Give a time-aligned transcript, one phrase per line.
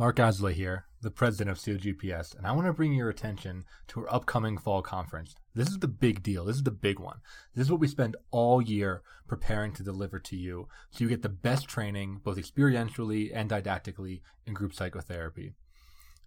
[0.00, 4.00] Mark Azoulay here, the president of COGPS, and I want to bring your attention to
[4.00, 5.34] our upcoming fall conference.
[5.54, 6.46] This is the big deal.
[6.46, 7.18] This is the big one.
[7.54, 11.20] This is what we spend all year preparing to deliver to you so you get
[11.20, 15.52] the best training, both experientially and didactically, in group psychotherapy.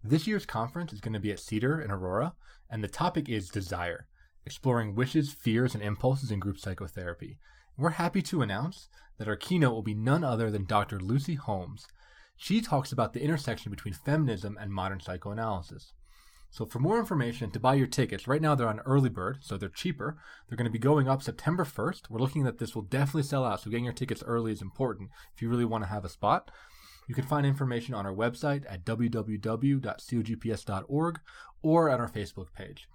[0.03, 2.35] This year's conference is going to be at Cedar in Aurora,
[2.69, 4.05] and the topic is desire,
[4.45, 7.39] exploring wishes, fears, and impulses in group psychotherapy.
[7.75, 8.87] We're happy to announce
[9.17, 10.99] that our keynote will be none other than Dr.
[10.99, 11.87] Lucy Holmes
[12.35, 15.93] she talks about the intersection between feminism and modern psychoanalysis.
[16.49, 19.57] So, for more information, to buy your tickets, right now they're on early bird, so
[19.57, 20.17] they're cheaper.
[20.47, 22.11] They're going to be going up September 1st.
[22.11, 25.09] We're looking that this will definitely sell out, so getting your tickets early is important
[25.33, 26.51] if you really want to have a spot.
[27.07, 29.39] You can find information on our website at www.cogps.org
[31.63, 32.87] or at our Facebook page.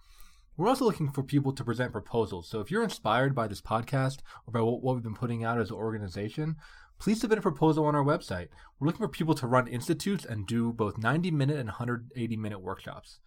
[0.56, 2.48] We're also looking for people to present proposals.
[2.48, 5.70] So if you're inspired by this podcast or by what we've been putting out as
[5.70, 6.56] an organization,
[6.98, 8.48] please submit a proposal on our website.
[8.78, 12.60] We're looking for people to run institutes and do both 90 minute and 180 minute
[12.60, 13.20] workshops.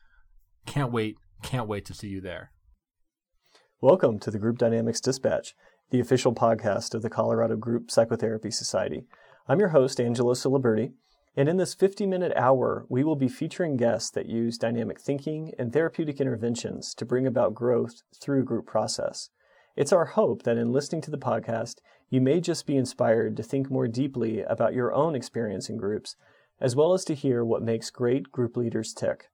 [0.66, 2.52] Can't wait, can't wait to see you there.
[3.80, 5.55] Welcome to the Group Dynamics Dispatch,
[5.89, 9.05] the official podcast of the Colorado Group Psychotherapy Society.
[9.47, 10.91] I'm your host, Angelo Ciliberti,
[11.38, 15.53] and in this 50 minute hour, we will be featuring guests that use dynamic thinking
[15.58, 19.30] and therapeutic interventions to bring about growth through group process.
[19.75, 21.75] It's our hope that in listening to the podcast,
[22.09, 26.17] you may just be inspired to think more deeply about your own experience in groups,
[26.59, 29.30] as well as to hear what makes great group leaders tick.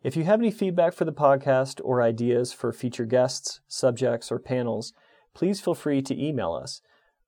[0.03, 4.39] If you have any feedback for the podcast or ideas for future guests, subjects, or
[4.39, 4.93] panels,
[5.33, 6.81] please feel free to email us.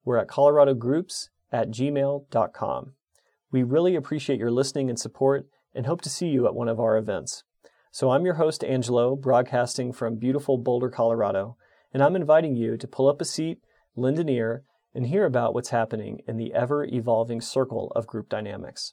[0.04, 2.92] We're at coloradogroups at gmail.com.
[3.50, 6.80] We really appreciate your listening and support and hope to see you at one of
[6.80, 7.44] our events.
[7.90, 11.56] So I'm your host, Angelo, broadcasting from beautiful Boulder, Colorado,
[11.94, 13.60] and I'm inviting you to pull up a seat,
[13.94, 18.28] lend an ear, and hear about what's happening in the ever evolving circle of group
[18.28, 18.92] dynamics.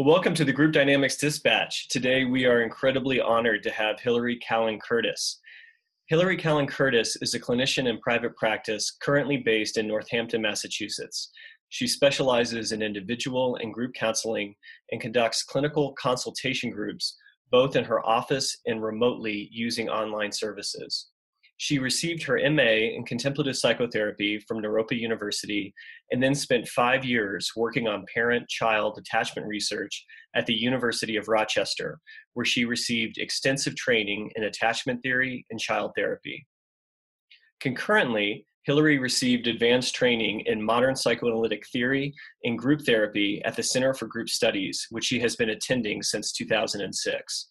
[0.00, 1.90] Well, welcome to the Group Dynamics Dispatch.
[1.90, 5.38] Today we are incredibly honored to have Hilary Callan Curtis.
[6.06, 11.30] Hilary Callan Curtis is a clinician in private practice currently based in Northampton, Massachusetts.
[11.70, 14.54] She specializes in individual and group counseling
[14.90, 17.16] and conducts clinical consultation groups
[17.50, 21.08] both in her office and remotely using online services.
[21.56, 25.74] She received her MA in contemplative psychotherapy from Naropa University
[26.10, 30.04] and then spent five years working on parent child attachment research
[30.34, 31.98] at the University of Rochester,
[32.32, 36.46] where she received extensive training in attachment theory and child therapy.
[37.60, 43.94] Concurrently, Hilary received advanced training in modern psychoanalytic theory and group therapy at the Center
[43.94, 47.48] for Group Studies, which she has been attending since 2006.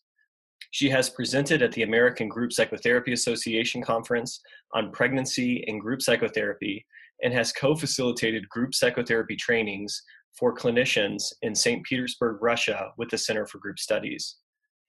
[0.72, 4.40] She has presented at the American Group Psychotherapy Association Conference
[4.74, 6.86] on pregnancy and group psychotherapy
[7.24, 10.02] and has co facilitated group psychotherapy trainings
[10.38, 11.84] for clinicians in St.
[11.86, 14.38] Petersburg, Russia, with the Center for Group Studies.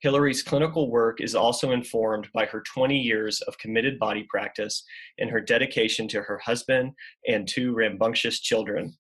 [0.01, 4.83] Hilary's clinical work is also informed by her 20 years of committed body practice
[5.19, 6.93] and her dedication to her husband
[7.29, 8.95] and two rambunctious children.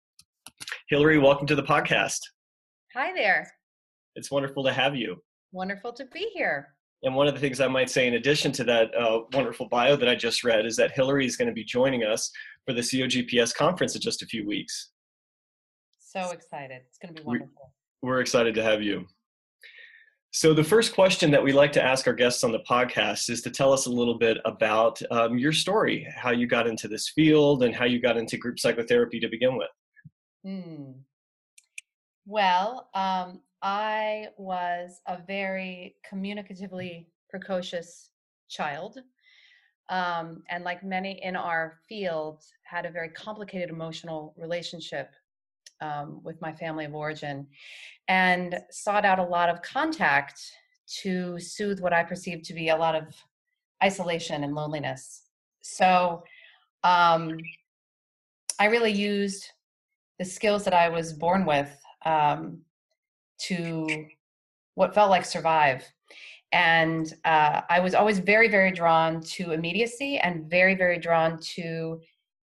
[0.90, 2.18] Hilary, welcome to the podcast.
[2.94, 3.50] Hi there.
[4.14, 5.16] It's wonderful to have you.
[5.52, 6.68] Wonderful to be here.
[7.02, 9.96] And one of the things I might say, in addition to that uh, wonderful bio
[9.96, 12.30] that I just read, is that Hilary is going to be joining us
[12.66, 14.90] for the COGPS conference in just a few weeks.
[15.98, 16.82] So excited.
[16.86, 17.72] It's going to be wonderful.
[18.02, 19.06] We're excited to have you.
[20.32, 23.42] So, the first question that we like to ask our guests on the podcast is
[23.42, 27.08] to tell us a little bit about um, your story, how you got into this
[27.08, 29.68] field, and how you got into group psychotherapy to begin with.
[30.44, 30.92] Hmm.
[32.26, 38.10] Well, um, I was a very communicatively precocious
[38.48, 38.98] child.
[39.88, 45.10] Um, and like many in our field, had a very complicated emotional relationship
[45.80, 47.46] um, with my family of origin
[48.08, 50.40] and sought out a lot of contact
[51.02, 53.14] to soothe what I perceived to be a lot of
[53.82, 55.22] isolation and loneliness.
[55.62, 56.22] So
[56.82, 57.38] um,
[58.58, 59.46] I really used
[60.18, 61.74] the skills that I was born with
[62.04, 62.58] um,
[63.42, 64.06] to
[64.74, 65.84] what felt like survive.
[66.52, 72.00] And uh, I was always very, very drawn to immediacy and very, very drawn to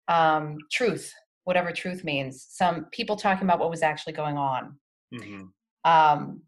[0.09, 1.13] um, truth
[1.43, 2.45] whatever truth means.
[2.49, 4.77] Some people talking about what was actually going on.
[5.13, 5.43] Mm-hmm.
[5.89, 6.41] Um,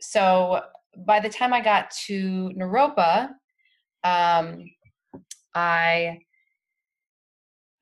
[0.00, 0.62] so
[1.06, 3.30] by the time I got to Naropa,
[4.04, 4.64] um,
[5.54, 6.20] I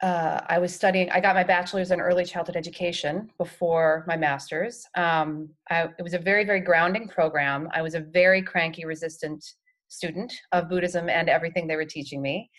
[0.03, 1.11] uh, I was studying.
[1.11, 4.85] I got my bachelor's in early childhood education before my master's.
[4.95, 7.69] Um, I, it was a very very grounding program.
[7.73, 9.45] I was a very cranky, resistant
[9.89, 12.51] student of Buddhism and everything they were teaching me.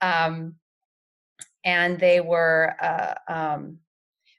[0.00, 0.56] Um,
[1.64, 3.78] and they were uh, um,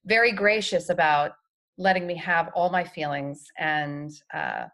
[0.06, 1.34] very gracious about
[1.78, 4.66] letting me have all my feelings and uh,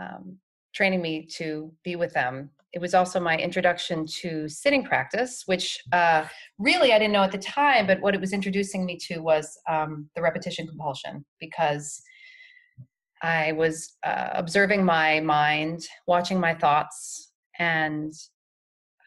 [0.00, 0.38] um,
[0.74, 2.50] training me to be with them.
[2.72, 6.24] It was also my introduction to sitting practice, which uh,
[6.58, 9.58] really I didn't know at the time, but what it was introducing me to was
[9.68, 12.02] um, the repetition compulsion because
[13.22, 18.12] I was uh, observing my mind, watching my thoughts, and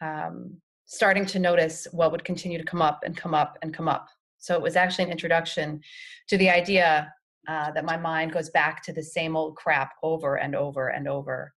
[0.00, 3.88] um, starting to notice what would continue to come up and come up and come
[3.88, 4.08] up.
[4.38, 5.80] So it was actually an introduction
[6.28, 7.12] to the idea
[7.48, 11.08] uh, that my mind goes back to the same old crap over and over and
[11.08, 11.52] over.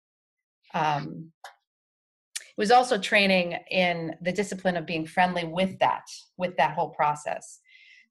[0.74, 6.03] Um, it was also training in the discipline of being friendly with that,
[6.38, 7.59] with that whole process.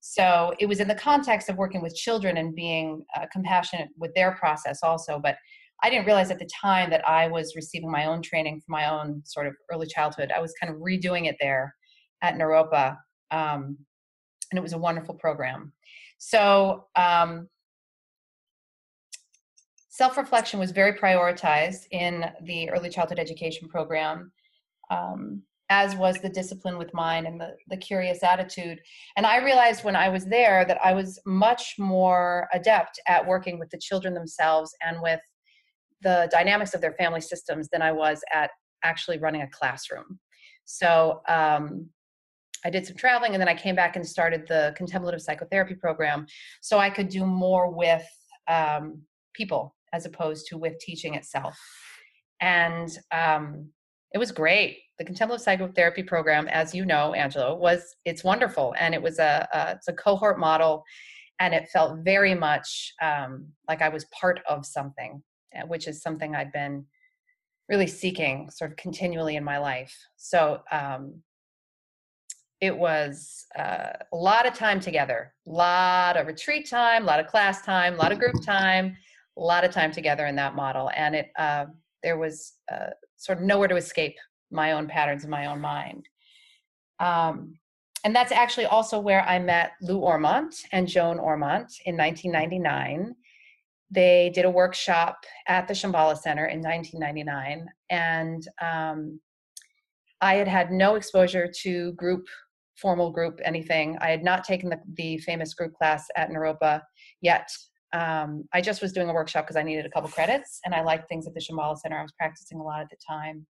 [0.01, 4.15] So it was in the context of working with children and being uh, compassionate with
[4.15, 5.19] their process also.
[5.19, 5.37] But
[5.83, 8.91] I didn't realize at the time that I was receiving my own training for my
[8.91, 10.33] own sort of early childhood.
[10.35, 11.75] I was kind of redoing it there
[12.23, 12.97] at Naropa,
[13.31, 13.77] um,
[14.51, 15.73] and it was a wonderful program.
[16.19, 17.49] So um,
[19.91, 24.33] self-reflection was very prioritized in the early childhood education program.
[24.91, 28.79] Um, as was the discipline with mind and the, the curious attitude.
[29.17, 33.59] And I realized when I was there that I was much more adept at working
[33.59, 35.21] with the children themselves and with
[36.03, 38.51] the dynamics of their family systems than I was at
[38.85, 40.19] actually running a classroom.
[40.65, 41.89] So um,
[42.65, 46.27] I did some traveling and then I came back and started the contemplative psychotherapy program
[46.61, 48.07] so I could do more with
[48.49, 49.03] um,
[49.35, 51.57] people as opposed to with teaching itself.
[52.41, 53.71] And um,
[54.13, 54.79] it was great.
[54.99, 59.47] The contemplative psychotherapy program, as you know, Angelo, was it's wonderful, and it was a,
[59.53, 60.83] a it's a cohort model,
[61.39, 65.23] and it felt very much um, like I was part of something
[65.67, 66.85] which is something I'd been
[67.69, 69.97] really seeking sort of continually in my life.
[70.17, 71.23] So um,
[72.61, 77.21] it was uh, a lot of time together, a lot of retreat time, a lot
[77.21, 78.97] of class time, a lot of group time,
[79.37, 80.91] a lot of time together in that model.
[80.97, 81.67] And it uh,
[82.03, 84.17] there was uh, sort of nowhere to escape
[84.51, 86.09] my own patterns in my own mind.
[87.01, 87.59] Um,
[88.05, 93.15] and that's actually also where I met Lou Ormont and Joan Ormont in 1999
[93.91, 95.17] they did a workshop
[95.47, 99.21] at the Shambhala Center in 1999, and um,
[100.21, 102.27] I had had no exposure to group,
[102.77, 103.97] formal group, anything.
[104.01, 106.83] I had not taken the, the famous group class at Naropa
[107.21, 107.49] yet.
[107.93, 110.83] Um, I just was doing a workshop because I needed a couple credits, and I
[110.83, 111.99] liked things at the Shambhala Center.
[111.99, 113.47] I was practicing a lot at the time.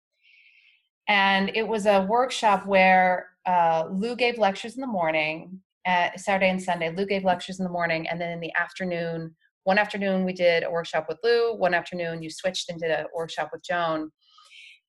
[1.06, 6.50] And it was a workshop where uh, Lou gave lectures in the morning, at Saturday
[6.50, 6.90] and Sunday.
[6.94, 10.62] Lou gave lectures in the morning, and then in the afternoon, one afternoon we did
[10.62, 11.54] a workshop with Lou.
[11.54, 14.10] One afternoon you switched and did a workshop with Joan.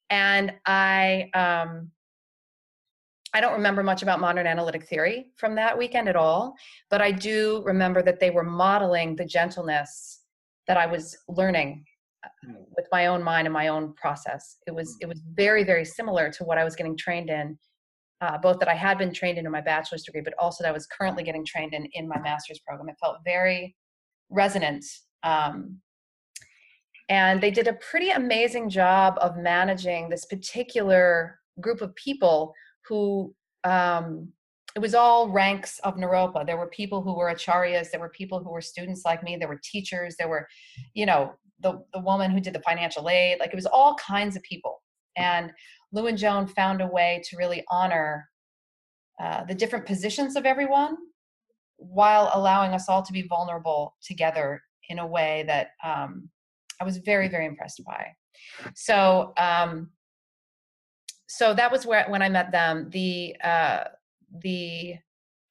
[0.10, 1.92] And I, um,
[3.34, 6.56] I don't remember much about modern analytic theory from that weekend at all,
[6.90, 10.22] but I do remember that they were modeling the gentleness
[10.68, 11.84] that I was learning
[12.24, 12.54] uh, hmm.
[12.78, 14.58] with my own mind and my own process.
[14.68, 17.58] It was it was very very similar to what I was getting trained in,
[18.22, 20.70] uh, both that I had been trained in in my bachelor's degree, but also that
[20.70, 22.88] I was currently getting trained in in my master's program.
[22.88, 23.76] It felt very
[24.30, 24.86] resonant.
[25.24, 25.80] Um,
[27.10, 32.54] and they did a pretty amazing job of managing this particular group of people
[32.88, 34.30] who um,
[34.76, 36.46] it was all ranks of Naropa.
[36.46, 39.48] There were people who were acharyas, there were people who were students like me, there
[39.48, 40.48] were teachers, there were,
[40.94, 44.36] you know, the, the woman who did the financial aid, like it was all kinds
[44.36, 44.82] of people.
[45.16, 45.54] And
[45.94, 48.28] Lou and Joan found a way to really honor
[49.22, 50.98] uh, the different positions of everyone
[51.90, 56.30] while allowing us all to be vulnerable together in a way that um,
[56.80, 58.08] I was very, very impressed by.
[58.76, 59.90] So, um,
[61.28, 62.90] so that was where when I met them.
[62.92, 63.84] The uh,
[64.42, 64.96] the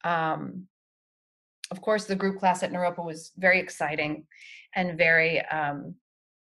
[0.05, 0.67] um,
[1.71, 4.27] of course the group class at Naropa was very exciting
[4.75, 5.95] and very um,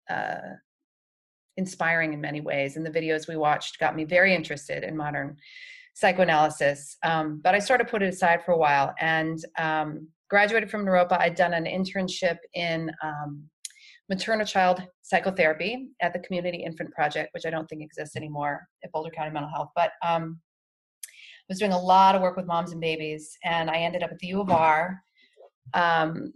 [0.09, 0.55] uh,
[1.57, 2.77] inspiring in many ways.
[2.77, 5.37] And the videos we watched got me very interested in modern
[5.97, 6.95] psychoanalysis.
[7.01, 10.85] Um, but I sort of put it aside for a while and um, graduated from
[10.85, 11.19] Naropa.
[11.19, 13.41] I'd done an internship in um,
[14.07, 18.91] maternal child psychotherapy at the Community Infant Project, which I don't think exists anymore at
[18.91, 19.69] Boulder County Mental Health.
[19.75, 20.39] But um,
[21.03, 24.11] I was doing a lot of work with moms and babies, and I ended up
[24.11, 25.01] at the U of R
[25.73, 26.31] um,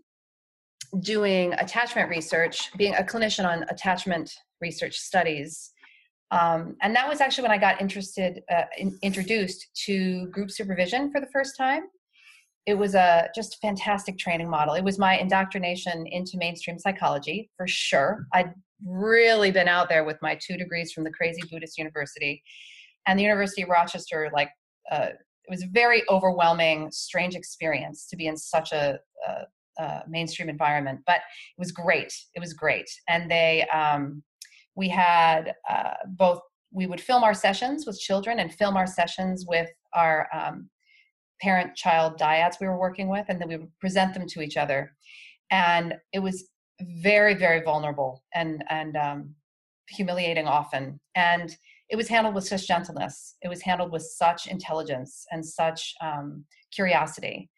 [1.01, 5.71] doing attachment research, being a clinician on attachment research studies.
[6.31, 11.11] Um, and that was actually when I got interested, uh, in, introduced to group supervision
[11.11, 11.83] for the first time.
[12.65, 14.75] It was a just fantastic training model.
[14.75, 18.27] It was my indoctrination into mainstream psychology for sure.
[18.33, 18.53] I'd
[18.85, 22.41] really been out there with my two degrees from the crazy Buddhist university
[23.07, 24.29] and the University of Rochester.
[24.33, 24.49] Like,
[24.91, 25.09] uh,
[25.43, 29.45] it was a very overwhelming, strange experience to be in such a, a,
[30.07, 32.13] mainstream environment, but it was great.
[32.35, 32.87] It was great.
[33.09, 34.21] And they, um,
[34.75, 36.39] we had uh, both
[36.73, 40.69] we would film our sessions with children and film our sessions with our um,
[41.41, 44.57] parent child dyads we were working with and then we would present them to each
[44.57, 44.93] other.
[45.49, 46.45] And it was
[47.01, 49.35] very very vulnerable and and um,
[49.89, 50.99] humiliating often.
[51.15, 51.55] And
[51.89, 53.35] it was handled with such gentleness.
[53.41, 57.49] It was handled with such intelligence and such um, curiosity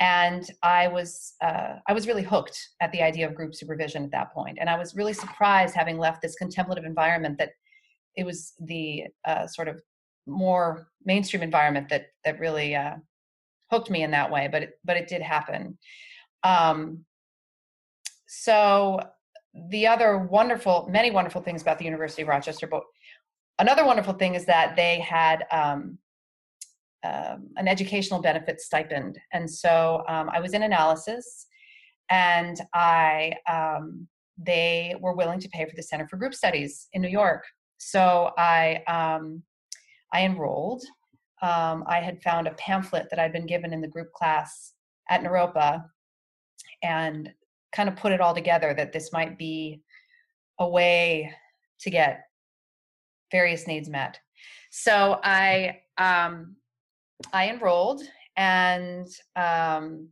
[0.00, 4.10] and i was uh, i was really hooked at the idea of group supervision at
[4.10, 4.58] that point.
[4.60, 7.50] And i was really surprised having left this contemplative environment that
[8.16, 9.80] it was the uh, sort of
[10.26, 12.96] more mainstream environment that that really uh,
[13.70, 15.78] hooked me in that way but it, but it did happen.
[16.42, 17.04] Um,
[18.26, 19.00] so
[19.70, 22.82] the other wonderful many wonderful things about the university of rochester but
[23.58, 25.98] another wonderful thing is that they had um,
[27.04, 29.18] um, an educational benefit stipend.
[29.32, 31.46] And so um, I was in analysis
[32.10, 37.02] and I, um, they were willing to pay for the Center for Group Studies in
[37.02, 37.44] New York.
[37.78, 39.42] So I, um,
[40.12, 40.82] I enrolled.
[41.42, 44.74] Um, I had found a pamphlet that I'd been given in the group class
[45.08, 45.84] at Naropa
[46.82, 47.32] and
[47.72, 49.82] kind of put it all together that this might be
[50.58, 51.32] a way
[51.80, 52.24] to get
[53.30, 54.18] various needs met.
[54.70, 56.56] So I um,
[57.32, 58.02] I enrolled
[58.36, 60.08] and um,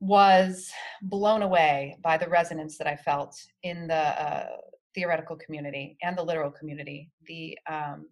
[0.00, 0.70] was
[1.02, 4.46] blown away by the resonance that I felt in the uh,
[4.94, 7.10] theoretical community and the literal community.
[7.26, 8.06] The um,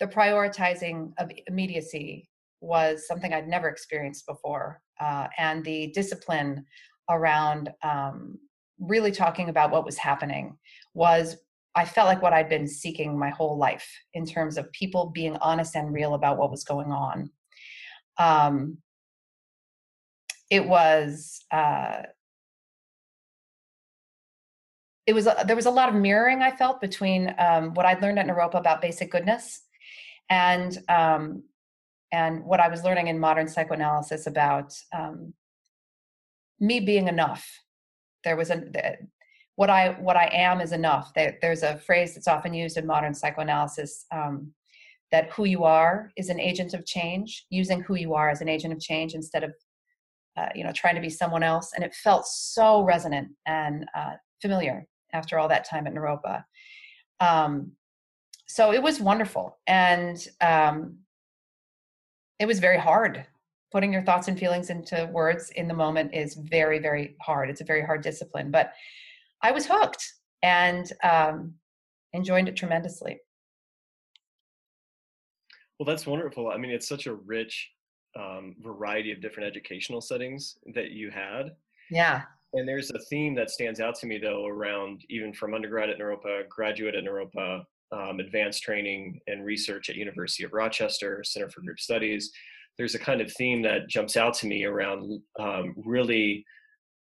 [0.00, 2.28] the prioritizing of immediacy
[2.60, 6.64] was something I'd never experienced before, uh, and the discipline
[7.10, 8.38] around um,
[8.78, 10.56] really talking about what was happening
[10.94, 11.36] was
[11.78, 15.36] I felt like what I'd been seeking my whole life in terms of people being
[15.36, 17.30] honest and real about what was going on.
[18.18, 18.78] Um,
[20.50, 22.02] it was uh,
[25.06, 28.18] it was there was a lot of mirroring I felt between um, what I'd learned
[28.18, 29.62] at Naropa about basic goodness
[30.28, 31.44] and um,
[32.10, 35.32] and what I was learning in modern psychoanalysis about um,
[36.58, 37.48] me being enough.
[38.24, 38.64] There was a
[39.58, 41.12] what I what I am is enough.
[41.14, 44.52] there's a phrase that's often used in modern psychoanalysis um,
[45.10, 47.44] that who you are is an agent of change.
[47.50, 49.52] Using who you are as an agent of change instead of
[50.36, 54.12] uh, you know trying to be someone else, and it felt so resonant and uh,
[54.40, 56.44] familiar after all that time at Naropa.
[57.18, 57.72] Um,
[58.46, 60.98] so it was wonderful, and um,
[62.38, 63.26] it was very hard.
[63.72, 67.50] Putting your thoughts and feelings into words in the moment is very, very hard.
[67.50, 68.72] It's a very hard discipline, but
[69.42, 70.04] I was hooked
[70.42, 71.54] and um,
[72.12, 73.18] enjoyed it tremendously.
[75.78, 76.50] Well, that's wonderful.
[76.50, 77.70] I mean, it's such a rich
[78.18, 81.52] um, variety of different educational settings that you had.
[81.90, 82.22] Yeah.
[82.54, 85.98] And there's a theme that stands out to me, though, around even from undergrad at
[85.98, 91.60] Naropa, graduate at Naropa, um, advanced training and research at University of Rochester, Center for
[91.60, 92.32] Group Studies.
[92.76, 96.44] There's a kind of theme that jumps out to me around um, really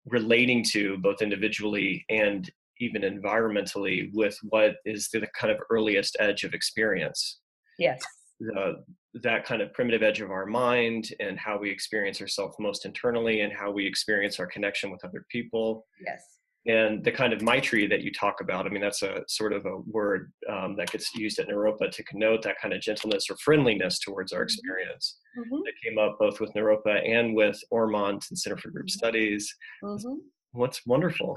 [0.06, 6.44] relating to both individually and even environmentally with what is the kind of earliest edge
[6.44, 7.40] of experience.
[7.78, 8.02] Yes.
[8.40, 8.84] The,
[9.22, 13.40] that kind of primitive edge of our mind and how we experience ourselves most internally
[13.42, 15.86] and how we experience our connection with other people.
[16.04, 16.33] Yes
[16.66, 19.66] and the kind of maitri that you talk about i mean that's a sort of
[19.66, 23.36] a word um, that gets used at naropa to connote that kind of gentleness or
[23.36, 24.44] friendliness towards our mm-hmm.
[24.44, 25.56] experience mm-hmm.
[25.64, 28.98] that came up both with naropa and with ormont and center for group mm-hmm.
[28.98, 30.14] studies mm-hmm.
[30.52, 31.36] what's wonderful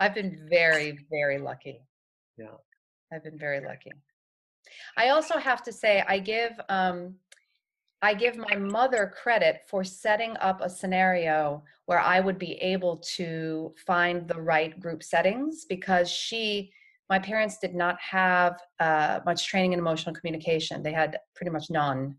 [0.00, 1.80] i've been very very lucky
[2.36, 2.46] yeah
[3.12, 3.92] i've been very lucky
[4.98, 7.14] i also have to say i give um,
[8.00, 12.98] I give my mother credit for setting up a scenario where I would be able
[13.16, 16.72] to find the right group settings because she,
[17.10, 20.82] my parents did not have uh, much training in emotional communication.
[20.82, 22.14] They had pretty much none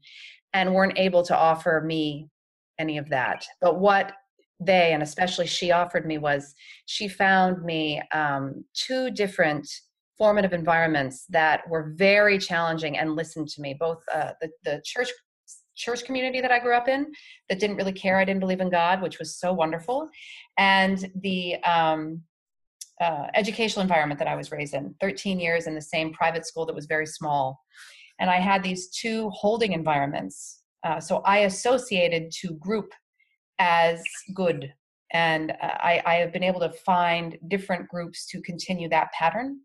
[0.54, 2.28] and weren't able to offer me
[2.78, 3.46] any of that.
[3.62, 4.14] But what
[4.60, 6.56] they, and especially she, offered me was
[6.88, 9.70] she found me um, two different
[10.18, 13.78] formative environments that were very challenging and listened to me.
[13.80, 15.08] Both uh, the the church
[15.80, 17.12] church community that I grew up in
[17.50, 18.18] that didn't really care.
[18.18, 20.10] I didn't believe in God, which was so wonderful,
[20.58, 22.22] and the um,
[23.02, 24.94] uh, educational environment that I was raised in.
[25.00, 27.60] 13 years in the same private school that was very small,
[28.20, 30.62] and I had these two holding environments.
[30.84, 32.94] Uh, so I associated to group
[33.60, 34.02] as
[34.34, 34.72] good
[35.12, 39.60] and uh, I, I, have been able to find different groups to continue that pattern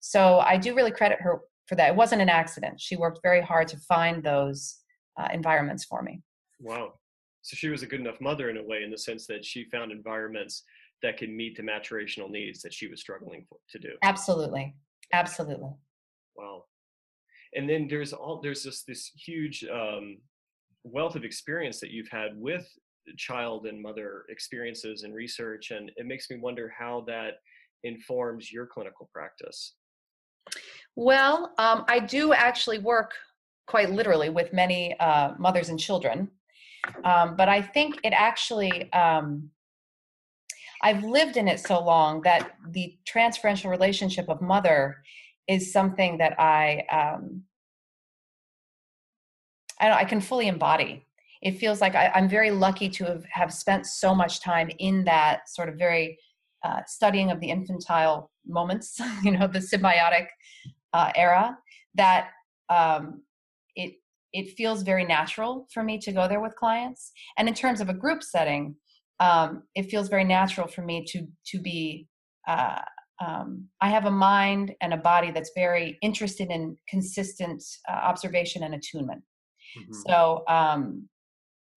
[0.00, 1.90] so I do really credit her for that.
[1.90, 2.80] It wasn't an accident.
[2.80, 4.79] She worked very hard to find those
[5.20, 6.22] uh, environments for me.
[6.60, 6.94] Wow.
[7.42, 9.64] So she was a good enough mother in a way, in the sense that she
[9.64, 10.64] found environments
[11.02, 13.90] that can meet the maturational needs that she was struggling for, to do.
[14.02, 14.74] Absolutely.
[15.12, 15.72] Absolutely.
[16.36, 16.64] Wow.
[17.54, 20.18] And then there's all there's this this huge um,
[20.84, 22.66] wealth of experience that you've had with
[23.16, 27.34] child and mother experiences and research, and it makes me wonder how that
[27.82, 29.74] informs your clinical practice.
[30.96, 33.12] Well, um, I do actually work
[33.70, 36.28] quite literally with many uh, mothers and children,
[37.04, 39.50] um, but I think it actually, um,
[40.82, 44.96] I've lived in it so long that the transferential relationship of mother
[45.46, 47.42] is something that I, um,
[49.78, 51.06] I, I can fully embody.
[51.42, 55.04] It feels like I, am very lucky to have, have spent so much time in
[55.04, 56.18] that sort of very
[56.64, 60.26] uh, studying of the infantile moments, you know, the symbiotic
[60.92, 61.56] uh, era,
[61.94, 62.30] that
[62.68, 63.22] um,
[63.84, 63.94] it
[64.32, 67.10] it feels very natural for me to go there with clients.
[67.36, 68.76] And in terms of a group setting,
[69.18, 72.06] um, it feels very natural for me to to be.
[72.48, 72.80] Uh,
[73.22, 78.62] um, I have a mind and a body that's very interested in consistent uh, observation
[78.62, 79.22] and attunement.
[79.78, 79.92] Mm-hmm.
[80.06, 81.06] So um,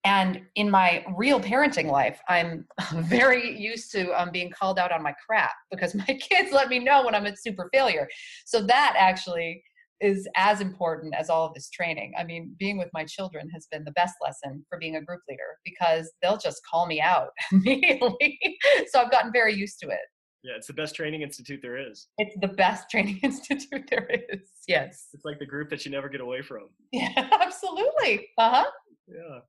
[0.06, 5.02] and in my real parenting life, I'm very used to um, being called out on
[5.02, 8.08] my crap because my kids let me know when I'm at super failure.
[8.46, 9.64] So that actually
[10.04, 12.14] is as important as all of this training.
[12.18, 15.22] I mean, being with my children has been the best lesson for being a group
[15.30, 18.40] leader because they'll just call me out immediately.
[18.88, 20.00] so I've gotten very used to it.
[20.44, 22.08] Yeah, it's the best training institute there is.
[22.18, 24.42] It's the best training institute there is.
[24.68, 25.08] Yes.
[25.14, 26.68] It's like the group that you never get away from.
[26.92, 28.28] Yeah, absolutely.
[28.38, 28.66] Uh huh.
[29.08, 29.40] Yeah.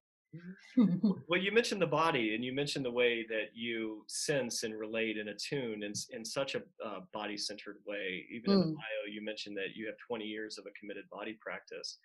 [1.28, 5.18] Well, you mentioned the body, and you mentioned the way that you sense and relate
[5.18, 8.24] and attune in, in such a uh, body centered way.
[8.32, 8.54] Even mm.
[8.54, 8.76] in the mm.
[8.76, 11.98] bio, you mentioned that you have 20 years of a committed body practice.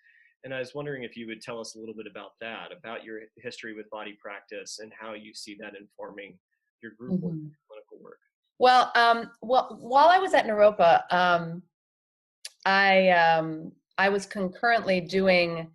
[0.44, 3.04] And I was wondering if you would tell us a little bit about that, about
[3.04, 6.38] your history with body practice and how you see that informing
[6.82, 7.26] your group mm-hmm.
[7.26, 7.34] work,
[7.68, 8.18] clinical work.
[8.58, 11.62] Well, um, well, while I was at Naropa, um,
[12.64, 15.70] I um, I was concurrently doing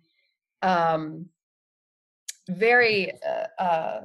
[0.62, 1.26] um,
[2.48, 4.00] very uh, uh,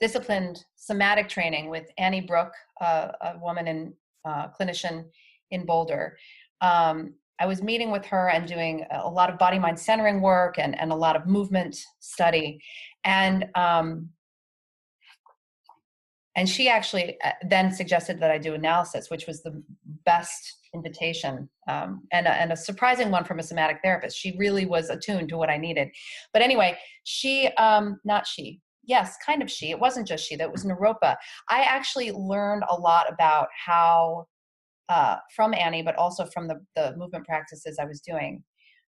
[0.00, 3.92] disciplined somatic training with Annie Brook, uh, a woman and
[4.24, 5.04] uh, clinician
[5.50, 6.16] in Boulder.
[6.60, 10.58] Um, I was meeting with her and doing a lot of body mind centering work
[10.58, 12.60] and, and a lot of movement study.
[13.04, 14.10] And um,
[16.34, 19.62] and she actually uh, then suggested that I do analysis, which was the
[20.04, 21.34] best invitation
[21.72, 24.16] um, and, a, and a surprising one from a somatic therapist.
[24.16, 25.88] She really was attuned to what I needed.
[26.32, 26.70] But anyway,
[27.04, 31.16] she, um, not she, yes, kind of she, it wasn't just she, that was Naropa.
[31.48, 34.26] I actually learned a lot about how,
[34.88, 38.44] uh, from Annie, but also from the, the movement practices I was doing,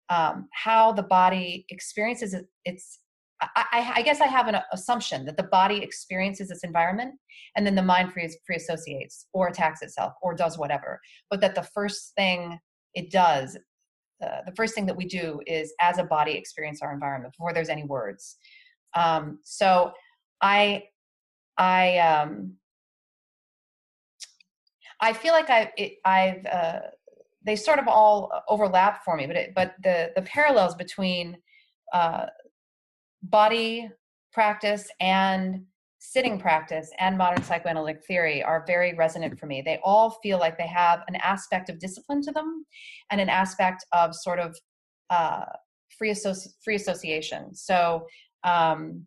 [0.09, 2.99] um, how the body experiences its
[3.41, 7.15] I, I, guess I have an assumption that the body experiences its environment
[7.55, 11.01] and then the mind free, associates or attacks itself or does whatever.
[11.29, 12.57] But that the first thing
[12.93, 13.57] it does,
[14.25, 17.53] uh, the first thing that we do is as a body experience our environment before
[17.53, 18.37] there's any words.
[18.95, 19.91] Um, so
[20.41, 20.83] I,
[21.57, 22.53] I, um,
[25.01, 26.79] I feel like I, it, I've, uh,
[27.45, 31.37] they sort of all overlap for me, but it, but the the parallels between
[31.93, 32.25] uh,
[33.29, 33.89] body
[34.31, 35.63] practice and
[35.99, 39.61] sitting practice and modern psychoanalytic theory are very resonant for me.
[39.61, 42.65] They all feel like they have an aspect of discipline to them
[43.11, 44.55] and an aspect of sort of
[45.09, 45.45] uh,
[45.97, 47.55] free, associ- free association.
[47.55, 48.05] So,
[48.43, 49.05] um,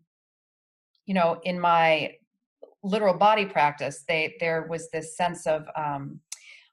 [1.05, 2.13] you know, in my
[2.83, 6.19] literal body practice, they there was this sense of um,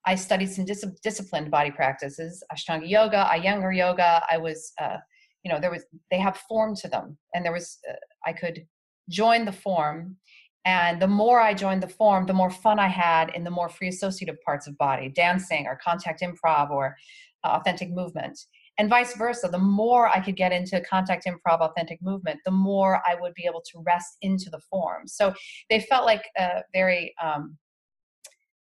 [0.05, 4.23] I studied some dis- disciplined body practices, Ashtanga yoga, Iyengar yoga.
[4.31, 4.99] I was uh,
[5.47, 7.95] you know there was they have form to them and there was uh,
[8.27, 8.67] i could
[9.09, 10.17] join the form
[10.65, 13.69] and the more i joined the form the more fun i had in the more
[13.69, 16.97] free associative parts of body dancing or contact improv or
[17.45, 18.37] uh, authentic movement
[18.79, 19.49] and vice versa.
[19.49, 23.47] The more i could get into contact improv authentic movement the more i would be
[23.47, 25.07] able to rest into the form.
[25.07, 25.33] So
[25.71, 27.57] they felt like a very um,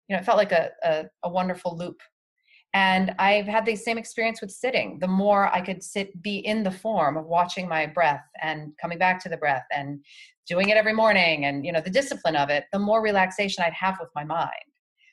[0.08, 2.00] you know it felt like a, a, a wonderful loop
[2.74, 4.98] And I've had the same experience with sitting.
[4.98, 8.98] The more I could sit, be in the form of watching my breath and coming
[8.98, 10.04] back to the breath and
[10.48, 13.72] doing it every morning and, you know, the discipline of it, the more relaxation I'd
[13.74, 14.50] have with my mind.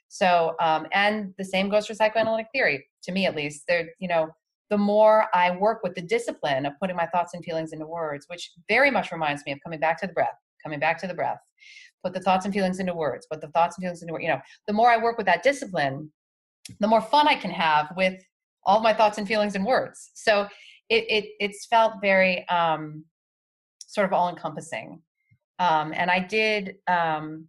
[0.08, 3.64] So, um, and the same goes for psychoanalytic theory, to me at least.
[3.68, 4.30] There, you know,
[4.72, 8.26] the more I work with the discipline of putting my thoughts and feelings into words,
[8.28, 11.14] which very much reminds me of coming back to the breath, coming back to the
[11.14, 11.40] breath,
[12.04, 14.24] put the thoughts and feelings into words, put the thoughts and feelings into words.
[14.24, 16.12] You know, the more I work with that discipline,
[16.80, 18.22] the more fun I can have with
[18.64, 20.12] all my thoughts and feelings and words.
[20.14, 20.48] So
[20.90, 23.06] it, it it's felt very um,
[23.80, 25.02] sort of all encompassing.
[25.60, 27.48] Um, and I did um,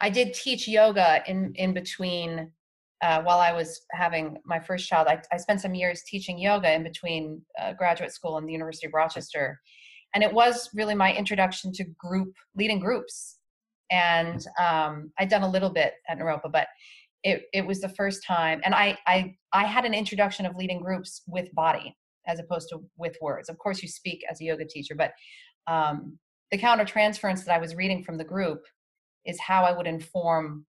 [0.00, 2.50] I did teach yoga in in between
[3.02, 5.08] uh, while I was having my first child.
[5.08, 8.86] I, I spent some years teaching yoga in between uh, graduate school and the University
[8.86, 9.60] of Rochester,
[10.14, 13.36] and it was really my introduction to group leading groups.
[13.90, 16.68] And um, I'd done a little bit at Naropa, but
[17.24, 20.80] it, it was the first time and I, I i had an introduction of leading
[20.80, 23.48] groups with body as opposed to with words.
[23.48, 25.12] Of course you speak as a yoga teacher but
[25.66, 26.18] um,
[26.50, 28.62] the countertransference that i was reading from the group
[29.26, 30.64] is how i would inform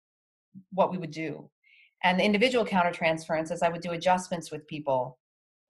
[0.71, 1.49] what we would do.
[2.03, 5.19] And the individual countertransference as i would do adjustments with people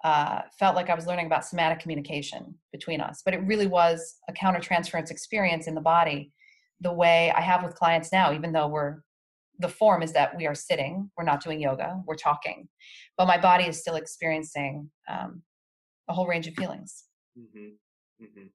[0.04, 4.18] uh, felt like i was learning about somatic communication between us but it really was
[4.30, 6.32] a countertransference experience in the body
[6.82, 8.98] the way i have with clients now even though we're
[9.60, 12.68] the form is that we are sitting we're not doing yoga we're talking.
[13.18, 15.42] But my body is still experiencing um,
[16.10, 17.06] a whole range of feelings.
[17.38, 18.24] Mm-hmm.
[18.24, 18.48] Mm-hmm.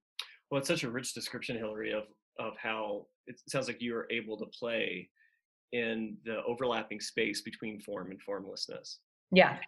[0.50, 2.04] well it's such a rich description hilary of
[2.38, 5.08] of how it sounds like you are able to play
[5.72, 8.98] in the overlapping space between form and formlessness.
[9.30, 9.58] Yeah.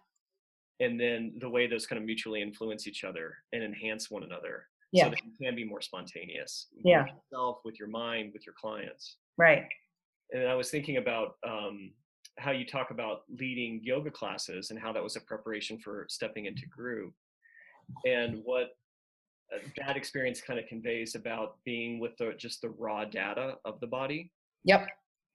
[0.81, 4.65] And then the way those kind of mutually influence each other and enhance one another
[4.91, 5.05] yeah.
[5.05, 7.03] so that you can be more spontaneous yeah.
[7.03, 9.17] with yourself with your mind with your clients.
[9.37, 9.63] Right
[10.31, 11.91] and I was thinking about um,
[12.37, 16.45] how you talk about leading yoga classes and how that was a preparation for stepping
[16.45, 17.13] into group,
[18.05, 18.69] and what
[19.53, 23.79] uh, that experience kind of conveys about being with the just the raw data of
[23.79, 24.31] the body.
[24.63, 24.87] Yep.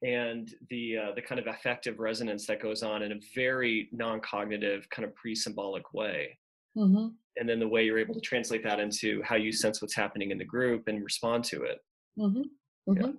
[0.02, 4.88] And the uh, the kind of affective resonance that goes on in a very non-cognitive
[4.88, 6.38] kind of pre-symbolic way.
[6.76, 7.08] Mm-hmm.
[7.36, 10.30] And then the way you're able to translate that into how you sense what's happening
[10.30, 11.78] in the group and respond to it.
[12.18, 12.42] Mm-hmm.
[12.88, 13.00] Mm-hmm.
[13.00, 13.12] Yeah.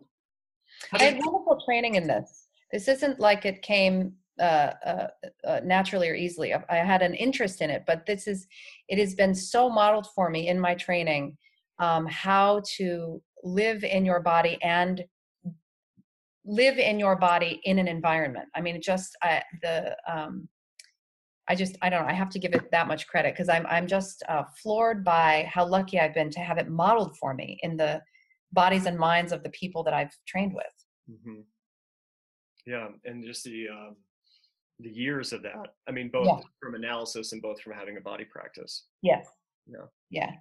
[0.94, 2.48] I had wonderful training in this.
[2.72, 5.08] This isn't like it came uh, uh,
[5.46, 6.54] uh, naturally or easily.
[6.54, 8.48] I, I, had an interest in it, but this is,
[8.88, 11.38] it has been so modeled for me in my training
[11.80, 15.04] um, how to live in your body and
[16.46, 18.48] live in your body in an environment.
[18.56, 20.48] I mean, just I, the, um,
[21.48, 23.67] I just, I don't know, I have to give it that much credit because I'm,
[23.67, 27.60] I'm just uh, floored by how lucky I've been to have it modeled for me
[27.62, 28.02] in the
[28.53, 30.73] bodies and minds of the people that I've trained with.
[31.09, 31.41] Mm-hmm.
[32.65, 33.95] Yeah, and just the um,
[34.79, 35.73] the years of that.
[35.87, 36.39] I mean, both Yeah.
[36.61, 38.85] from analysis and both from having a body practice.
[39.01, 39.27] Yes.
[39.67, 39.85] Yeah.
[40.09, 40.31] Yeah.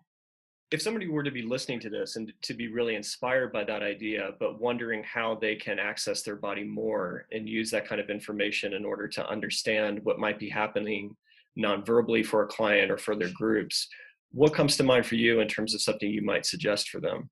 [0.70, 3.82] If somebody were to be listening to this and to be really inspired by that
[3.82, 8.08] idea, but wondering how they can access their body more and use that kind of
[8.08, 11.16] information in order to understand what might be happening
[11.56, 13.88] non-verbally for a client or for their groups,
[14.30, 17.28] what comes to mind for you in terms of something you might suggest for them?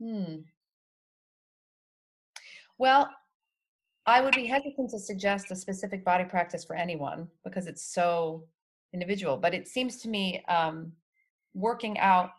[0.00, 0.44] Hmm.
[2.78, 3.10] Well,
[4.06, 8.44] I would be hesitant to suggest a specific body practice for anyone because it's so
[8.94, 9.36] individual.
[9.36, 10.92] But it seems to me um,
[11.54, 12.30] working out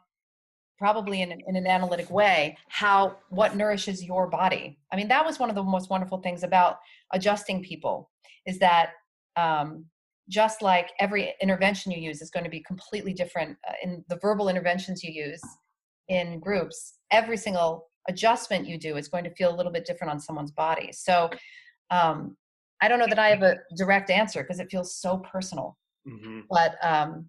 [0.77, 4.79] probably in, an- in an analytic way how what nourishes your body.
[4.91, 6.79] I mean, that was one of the most wonderful things about
[7.13, 8.09] adjusting people
[8.45, 8.91] is that
[9.35, 9.85] um,
[10.29, 14.17] just like every intervention you use is going to be completely different uh, in the
[14.17, 15.41] verbal interventions you use
[16.09, 20.11] in groups every single adjustment you do is going to feel a little bit different
[20.11, 21.29] on someone's body so
[21.91, 22.35] um,
[22.81, 26.39] i don't know that i have a direct answer because it feels so personal Mm-hmm.
[26.49, 27.25] but um,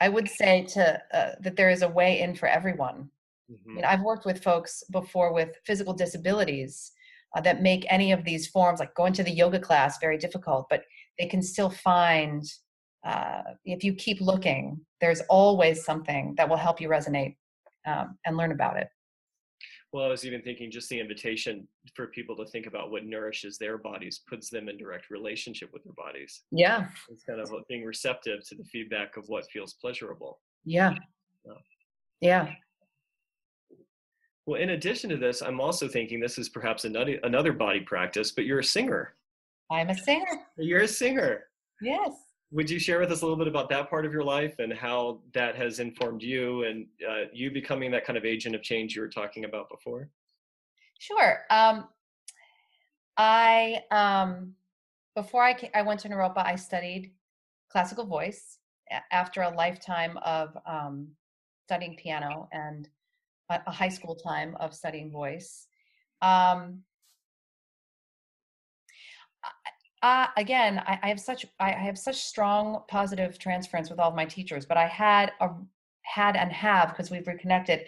[0.00, 3.10] i would say to uh, that there is a way in for everyone
[3.50, 3.76] I Mm-hmm.
[3.76, 6.92] mean, I've worked with folks before with physical disabilities
[7.36, 10.66] uh, that make any of these forms, like going to the yoga class, very difficult,
[10.70, 10.84] but
[11.18, 12.42] they can still find,
[13.06, 17.36] uh, if you keep looking, there's always something that will help you resonate
[17.86, 18.88] um, and learn about it.
[19.92, 23.58] Well, I was even thinking just the invitation for people to think about what nourishes
[23.58, 26.42] their bodies puts them in direct relationship with their bodies.
[26.50, 26.88] Yeah.
[27.08, 30.40] It's kind of being receptive to the feedback of what feels pleasurable.
[30.64, 30.94] Yeah.
[31.46, 31.52] Yeah.
[32.20, 32.48] Yeah.
[34.46, 38.32] Well, in addition to this, I'm also thinking this is perhaps another another body practice,
[38.32, 39.14] but you're a singer.
[39.70, 40.26] I'm a singer.
[40.58, 41.44] You're a singer.
[41.80, 42.12] Yes.
[42.54, 44.72] Would you share with us a little bit about that part of your life and
[44.72, 48.94] how that has informed you and uh, you becoming that kind of agent of change
[48.94, 50.08] you were talking about before?
[51.00, 51.40] Sure.
[51.50, 51.88] Um,
[53.16, 54.54] I um,
[55.16, 57.10] before I, ca- I went to Naropa, I studied
[57.68, 58.58] classical voice
[59.10, 61.08] after a lifetime of um,
[61.66, 62.88] studying piano and
[63.50, 65.66] a, a high school time of studying voice.
[66.22, 66.82] Um,
[70.04, 74.10] uh, again, I, I have such I I have such strong positive transference with all
[74.10, 75.48] of my teachers, but I had a
[76.02, 77.86] had and have because we've reconnected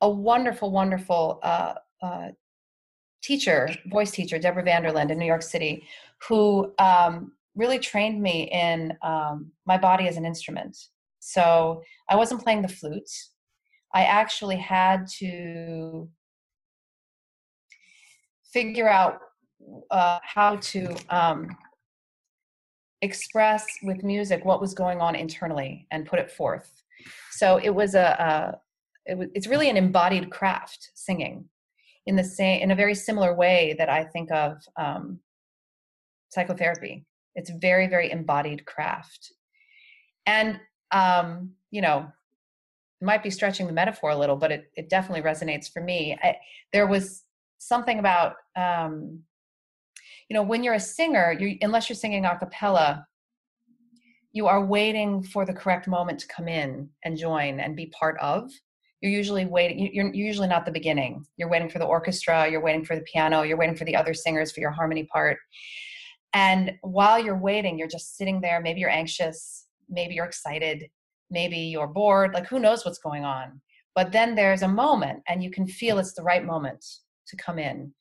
[0.00, 2.28] a wonderful, wonderful uh, uh,
[3.22, 5.84] teacher, voice teacher, Deborah Vanderland in New York City,
[6.26, 10.74] who um, really trained me in um, my body as an instrument.
[11.18, 13.10] So I wasn't playing the flute.
[13.92, 16.08] I actually had to
[18.54, 19.20] figure out
[19.90, 21.56] uh, how to um,
[23.02, 26.82] express with music what was going on internally and put it forth.
[27.30, 28.58] So it was a,
[29.06, 31.48] it was, it's really an embodied craft, singing,
[32.06, 35.20] in the same in a very similar way that I think of um,
[36.30, 37.04] psychotherapy.
[37.34, 39.32] It's very very embodied craft,
[40.26, 40.58] and
[40.90, 42.10] um, you know,
[43.00, 46.18] might be stretching the metaphor a little, but it it definitely resonates for me.
[46.22, 46.36] I,
[46.72, 47.24] there was
[47.58, 49.20] something about um,
[50.28, 53.06] you know when you're a singer you unless you're singing a cappella
[54.32, 58.16] you are waiting for the correct moment to come in and join and be part
[58.20, 58.50] of.
[59.00, 61.24] You're usually waiting you- you're you're usually not the beginning.
[61.36, 64.14] You're waiting for the orchestra you're waiting for the piano you're waiting for the other
[64.14, 65.38] singers for your harmony part.
[66.34, 70.90] And while you're waiting you're just sitting there maybe you're anxious maybe you're excited
[71.30, 73.60] maybe you're bored like who knows what's going on?
[73.94, 76.84] But then there's a moment and you can feel it's the right moment
[77.28, 77.94] to come in.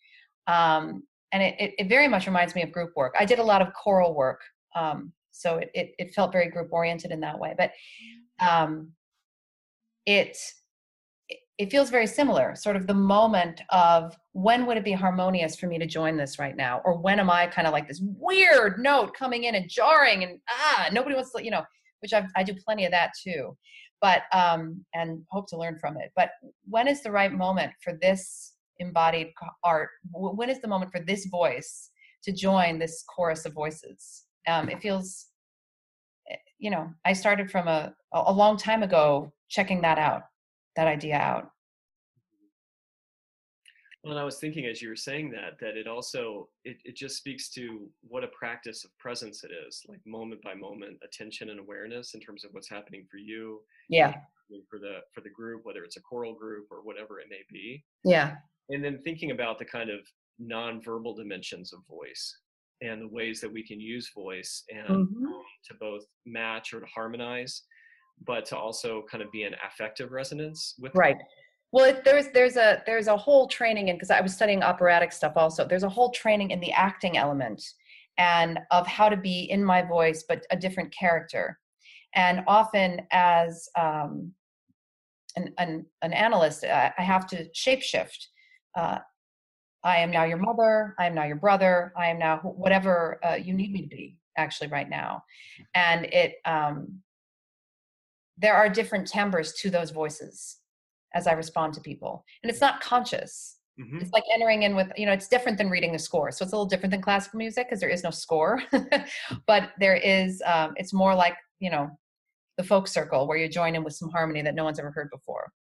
[0.48, 3.14] Um, and it, it, it very much reminds me of group work.
[3.20, 4.42] I did a lot of choral work
[4.76, 7.72] um, so it, it, it felt very group oriented in that way but
[8.40, 8.92] um,
[10.06, 10.38] it
[11.58, 15.66] it feels very similar sort of the moment of when would it be harmonious for
[15.66, 16.82] me to join this right now?
[16.86, 20.40] Or when am i kind of like this weird note coming in and jarring and
[20.50, 21.64] ah nobody wants to you know
[22.02, 23.58] which I've, i do plenty of that too.
[24.02, 26.12] But um and hope to learn from it.
[26.16, 26.30] But
[26.70, 29.32] when is the right moment for this embodied
[29.64, 31.90] art when is the moment for this voice
[32.24, 34.26] to join this chorus of voices?
[34.48, 35.28] Um it feels
[36.30, 40.24] eh, you know i started from a a a long time ago checking that out
[40.78, 41.50] that idea out.
[44.04, 46.96] Well, and I was thinking as you were saying that, that it also it, it
[46.96, 51.50] just speaks to what a practice of presence it is, like moment by moment attention
[51.50, 53.60] and awareness in terms of what's happening for you,
[53.90, 54.14] yeah.
[54.70, 57.84] for the for the group, whether it's a choral group or whatever it may be.
[58.06, 58.36] yeah
[58.70, 60.00] And then thinking about the kind of
[60.42, 62.40] nonverbal dimensions of voice
[62.82, 65.26] and the ways that we can use voice and Mhm.
[65.26, 67.64] um, to both match or to harmonize,
[68.26, 71.18] but to also kind of be in affective resonance with right.
[71.72, 75.12] Well it, there's there's a there's a whole training in because i was studying operatic
[75.12, 77.62] stuff also there's a whole training in the acting element
[78.18, 81.60] and of how to be in my voice but a different character.
[82.16, 84.34] And often as um,
[85.36, 88.28] an, an, an analyst I, I have to shapeshift
[88.78, 89.00] uh,
[89.84, 93.20] i am now your mother i am now your brother i am now wh- whatever
[93.26, 95.22] uh, you need me to be actually right now
[95.74, 97.02] and it um,
[98.38, 100.58] there are different timbres to those voices
[101.14, 102.24] as I respond to people.
[102.44, 103.58] And it's not conscious.
[103.80, 104.02] Mhm.
[104.02, 106.32] It's like entering in with, you know, it's different than reading a score.
[106.32, 108.62] So it's a little different than classical music because there is no score.
[109.48, 111.90] but there is, um, it's more like, you know,
[112.58, 115.10] the folk circle where you join in with some harmony that no one's ever heard
[115.12, 115.52] before.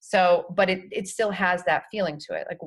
[0.00, 2.46] So, but it, it still has that feeling to it.
[2.48, 2.58] Like,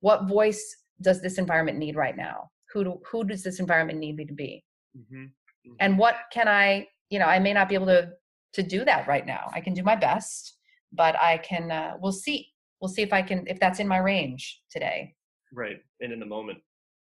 [0.00, 2.50] what voice does this environment need right now?
[2.72, 4.64] Who, do, who does this environment need me to be?
[4.96, 5.30] Mhm.
[5.66, 5.76] Mhm.
[5.80, 8.10] and what can i you know i may not be able to
[8.52, 10.56] to do that right now i can do my best
[10.92, 12.48] but i can uh, we'll see
[12.80, 15.14] we'll see if i can if that's in my range today
[15.52, 16.58] right and in the moment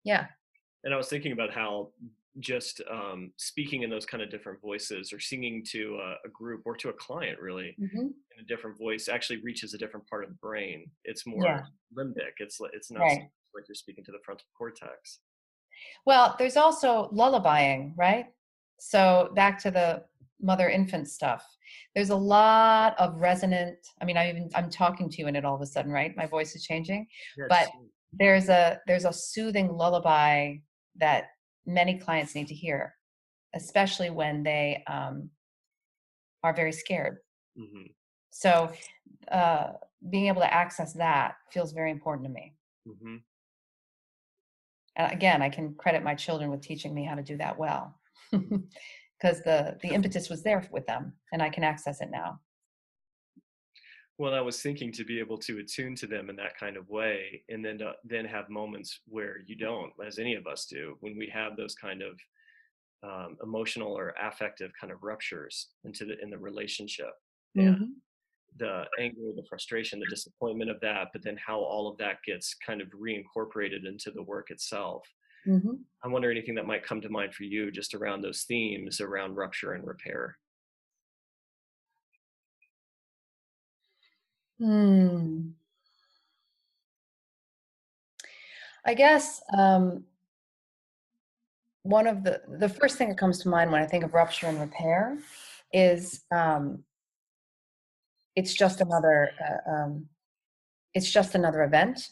[0.03, 0.25] yeah
[0.83, 1.89] and i was thinking about how
[2.39, 6.61] just um, speaking in those kind of different voices or singing to a, a group
[6.65, 10.23] or to a client really hmm in a different voice actually reaches a different part
[10.23, 10.89] of the brain.
[11.03, 11.63] It's more Yeah.
[11.97, 12.33] limbic.
[12.37, 13.21] It's it's not Right.
[13.53, 15.19] like you're speaking to the frontal cortex.
[16.05, 18.27] Well there's also lullabying right?
[18.79, 20.05] So back to the
[20.41, 21.45] mother infant stuff.
[21.93, 25.43] There's a lot of resonant i mean i even i'm talking to you in it
[25.45, 26.15] all of a sudden right?
[26.15, 27.07] My voice is changing.
[27.49, 27.69] But-
[28.13, 30.55] there's a there's a soothing lullaby
[30.97, 31.27] that
[31.65, 32.95] many clients need to hear
[33.53, 35.29] especially when they um,
[36.43, 37.17] are very scared.
[37.57, 37.93] Mhm,
[38.29, 38.71] so
[39.29, 39.73] uh,
[40.09, 42.55] being able to access that feels very important to me.
[42.87, 43.21] Mhm.
[44.95, 47.99] and again i can credit my children with teaching me how to do that well.
[49.21, 52.39] Because the the impetus was there with them and i can access it now
[54.21, 56.89] Well, I was thinking to be able to attune to them in that kind of
[56.89, 60.97] way, and then to, then have moments where you don't, as any of us do,
[60.99, 62.19] when we have those kind of
[63.03, 67.13] um, emotional or affective kind of ruptures into the in the relationship,
[67.57, 68.01] and Mhm.
[68.57, 72.55] the anger, the frustration, the disappointment of that, but then how all of that gets
[72.55, 75.07] kind of reincorporated into the work itself.
[75.45, 75.85] Mhm.
[76.03, 79.35] I wonder anything that might come to mind for you just around those themes around
[79.35, 80.37] rupture and repair.
[84.61, 85.49] Hmm.
[88.85, 90.03] I guess um,
[91.81, 94.45] one of the the first thing that comes to mind when I think of rupture
[94.45, 95.17] and repair
[95.73, 96.83] is um,
[98.35, 100.05] it's just another uh, um,
[100.93, 102.09] it's just another event.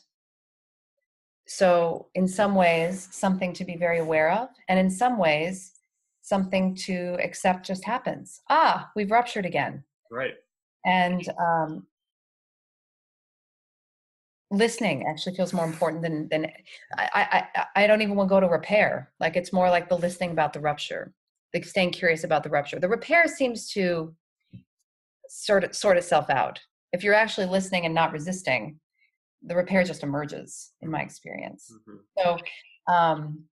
[1.45, 5.73] So in some ways, something to be very aware of, and in some ways,
[6.23, 8.41] something to accept just happens.
[8.49, 10.33] Ah, we've ruptured again, Right.
[10.83, 11.85] and um,
[14.51, 16.51] listening actually feels more important than than
[16.97, 19.11] I, I I don't even want to go to repair.
[19.19, 21.13] Like it's more like the listening about the rupture,
[21.53, 22.79] like staying curious about the rupture.
[22.79, 24.15] The repair seems to
[25.27, 26.59] sort of sort itself out.
[26.91, 28.79] If you're actually listening and not resisting,
[29.43, 31.71] the repair just emerges, in my experience.
[31.87, 31.99] Mhm.
[32.17, 32.37] So
[32.91, 33.43] um,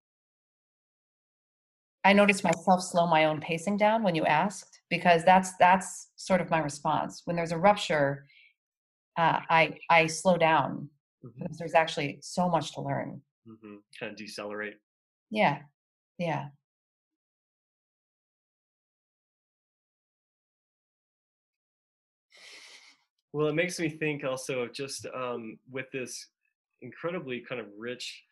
[2.03, 6.41] I noticed myself slow my own pacing down when you asked, because that's that's sort
[6.41, 7.21] of my response.
[7.25, 8.25] When there's a rupture,
[9.17, 10.89] uh, I I slow down
[11.23, 11.39] Mhm.
[11.39, 13.21] because there's actually so much to learn.
[13.47, 13.83] Mhm.
[13.99, 14.79] Kind of decelerate.
[15.29, 15.63] Yeah,
[16.17, 16.49] yeah.
[23.33, 26.27] Well, it makes me think also of just um, with this
[26.81, 28.23] incredibly kind of rich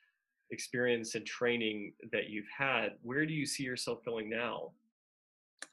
[0.51, 4.73] experience and training that you've had, where do you see yourself going now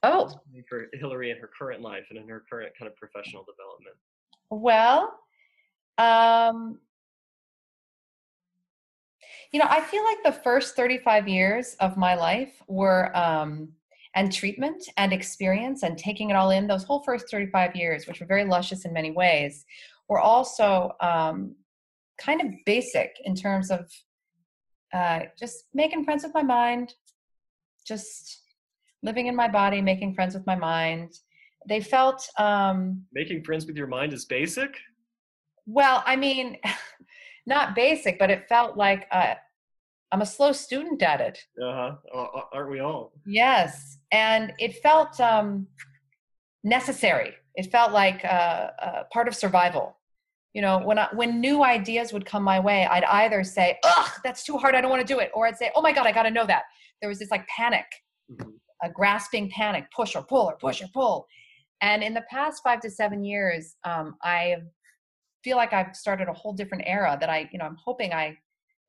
[0.03, 0.29] Oh,
[0.69, 3.97] for Hilary in her current life and in her current kind of professional development?
[4.53, 5.19] Well,
[5.99, 6.79] um,
[9.53, 13.71] you know, I feel like the first 35 years of my life were, um,
[14.15, 18.21] and treatment and experience and taking it all in, those whole first 35 years, which
[18.21, 19.65] were very luscious in many ways,
[20.09, 21.55] were also um,
[22.19, 23.91] kind of basic in terms of
[24.93, 26.93] uh, just making friends with my mind,
[27.87, 28.43] just
[29.03, 31.15] living in my body, making friends with my mind.
[31.69, 34.77] They felt, um, Making friends with your mind is basic.
[35.67, 36.59] well, I mean,
[37.47, 39.35] not basic, but it felt like uh,
[40.11, 41.39] I'm a slow student at it.
[41.63, 42.27] Uh huh.
[42.53, 43.13] Aren't we all?
[43.27, 45.67] Yes, and it felt um,
[46.65, 47.33] necessary.
[47.55, 48.29] It felt like uh,
[48.81, 49.97] uh, part of survival.
[50.55, 54.11] You know, when I, when new ideas would come my way, I'd either say, "Ugh,
[54.25, 54.75] that's too hard.
[54.75, 56.31] I don't want to do it," or I'd say, "Oh my God, I got to
[56.31, 56.65] know that."
[57.01, 57.87] There was this like panic,
[58.31, 58.53] Mhm.
[58.85, 61.27] a grasping panic, push or pull or push or pull.
[61.83, 64.57] And in the past five to seven years, um, I
[65.45, 68.39] feel like I've started a whole different era that I, you know, I'm hoping I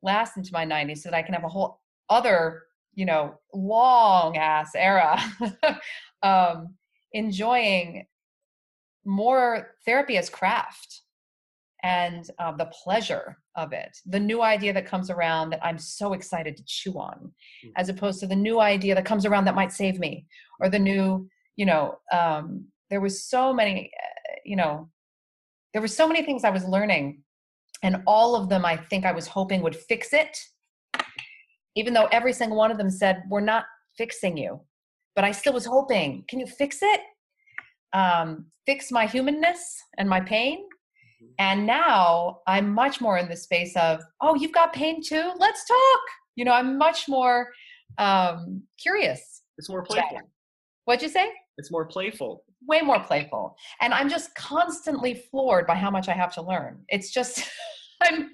[0.04, 4.38] last into my 90s so that I can have a whole other, you know, long
[4.38, 5.20] ass era
[6.24, 6.76] um,
[7.14, 8.06] enjoying
[9.06, 11.02] more therapy as craft
[11.84, 16.14] and uh, the pleasure of it, the new idea that comes around that I'm so
[16.14, 17.34] excited to chew on,
[17.66, 17.72] Mhm.
[17.76, 20.26] as opposed to the new idea that comes around that might save me,
[20.60, 21.28] or the new,
[21.58, 24.88] you know, um, there was so many, uh, you know,
[25.74, 27.24] there were so many things I was learning,
[27.82, 30.38] and all of them I think I was hoping would fix it,
[31.76, 33.66] even though every single one of them said, We're not
[33.98, 34.62] fixing you.
[35.16, 37.02] But I still was hoping, Can you fix it?
[37.94, 40.60] Um, fix my humanness and my pain.
[41.40, 45.32] And now I'm much more in the space of, Oh, you've got pain too?
[45.40, 46.02] Let's talk.
[46.36, 47.48] You know, I'm much more
[47.98, 49.42] um, curious.
[49.58, 50.20] It's more playful.
[50.86, 51.32] What'd you say?
[51.58, 52.44] It's more playful.
[52.68, 53.56] Way more playful.
[53.82, 56.84] And i'm just constantly floored by how much i have to learn.
[56.90, 57.44] It's just
[58.02, 58.30] i'm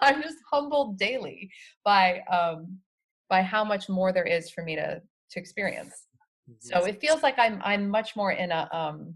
[0.00, 1.50] i'm just humbled daily
[1.84, 2.78] by um
[3.28, 6.06] by how much more there is for me to to experience.
[6.58, 9.14] So it feels like i'm i'm much more in a um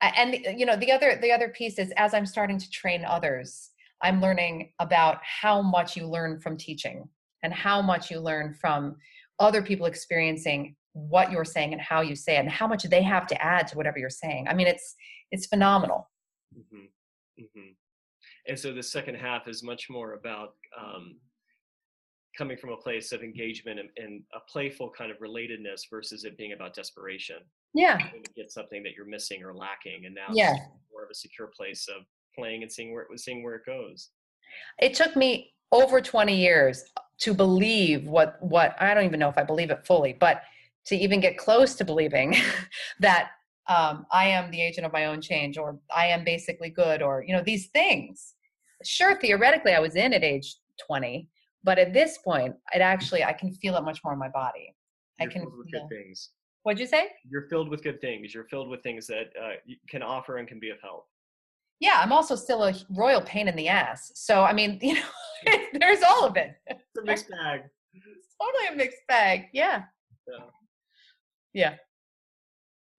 [0.00, 3.70] and you know the other the other piece is as i'm starting to train others
[4.02, 7.08] i'm learning about how much you learn from teaching
[7.42, 8.96] and how much you learn from
[9.38, 13.02] other people experiencing what you're saying and how you say it and how much they
[13.02, 14.94] have to add to whatever you're saying i mean it's
[15.30, 16.08] it's phenomenal
[16.70, 16.86] hmm
[17.38, 17.70] hmm
[18.48, 21.16] And so the second half is much more about um,
[22.38, 26.36] coming from a place of engagement and, and a playful kind of relatedness versus it
[26.36, 27.38] being about desperation.
[27.74, 27.98] yeah
[28.36, 30.54] get something that you're missing or lacking, and now Yeah.
[30.54, 32.04] it's more of a secure place of
[32.36, 34.10] playing and seeing where it was seeing where it goes.
[34.80, 36.84] it took me over 20 years
[37.18, 40.42] to believe what what i don't even know if i believe it fully but
[40.86, 42.36] to even get close to believing
[43.00, 43.30] that
[43.68, 47.24] um, I am the agent of my own change, or I am basically good, or
[47.26, 48.34] you know these things.
[48.84, 50.56] Sure, theoretically, I was in at age
[50.86, 51.28] 20,
[51.62, 54.74] but at this point, it actually I can feel it much more in my body.
[55.18, 56.30] You're I can filled with good things.
[56.64, 57.08] What'd you say?
[57.30, 58.34] You're filled with good things.
[58.34, 59.52] You're filled with things that uh,
[59.88, 61.06] can offer and can be of help.
[61.80, 64.12] Yeah, I'm also still a royal pain in the ass.
[64.14, 66.54] So I mean, you know, there's all of it.
[66.66, 67.62] It's a mixed bag.
[67.96, 69.46] It's totally a mixed bag.
[69.52, 69.82] Yeah.
[70.26, 70.46] Yeah.
[71.54, 71.76] Yeah.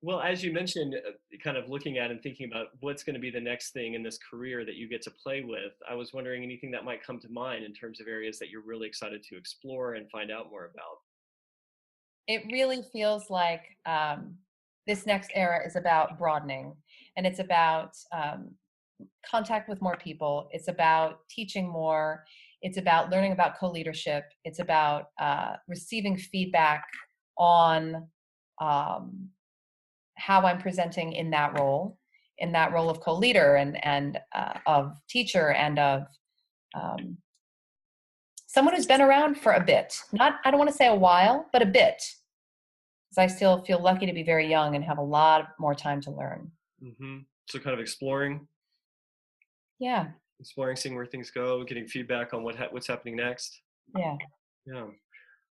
[0.01, 1.11] Well, as you mentioned, uh,
[1.43, 4.03] kind of looking at and thinking about what's going to be the next thing in
[4.03, 7.19] this career that you get to play with, I was wondering anything that might come
[7.21, 10.51] to mind in terms of areas that you're really excited to explore and find out
[10.51, 10.97] more about.
[12.27, 14.35] it really feels like um,
[14.87, 16.75] this next era is about broadening
[17.17, 18.51] and it's about um,
[19.29, 22.23] contact with more people it's about teaching more
[22.61, 26.85] it's about learning about co-leadership it's about uh, receiving feedback
[27.37, 28.07] on
[28.59, 29.29] um,
[30.15, 31.97] how i'm presenting in that role
[32.37, 36.03] in that role of co-leader and and uh, of teacher and of
[36.75, 37.17] um,
[38.47, 41.47] someone who's been around for a bit not i don't want to say a while
[41.51, 42.01] but a bit.
[43.09, 46.01] Because i still feel lucky to be very young and have a lot more time
[46.01, 46.51] to learn.
[46.83, 47.19] Mm-hmm.
[47.47, 48.47] So, kind of exploring,
[49.79, 50.07] yeah.
[50.39, 53.61] Exploring, seeing where things go, getting feedback on what ha- what's happening next.
[53.97, 54.15] yeah.
[54.65, 54.87] Yeah,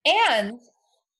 [0.07, 0.61] and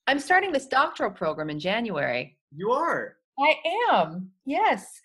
[0.07, 2.37] i'm starting this doctoral program in january.
[2.55, 3.17] You are.
[3.39, 3.55] i
[3.91, 4.99] am yes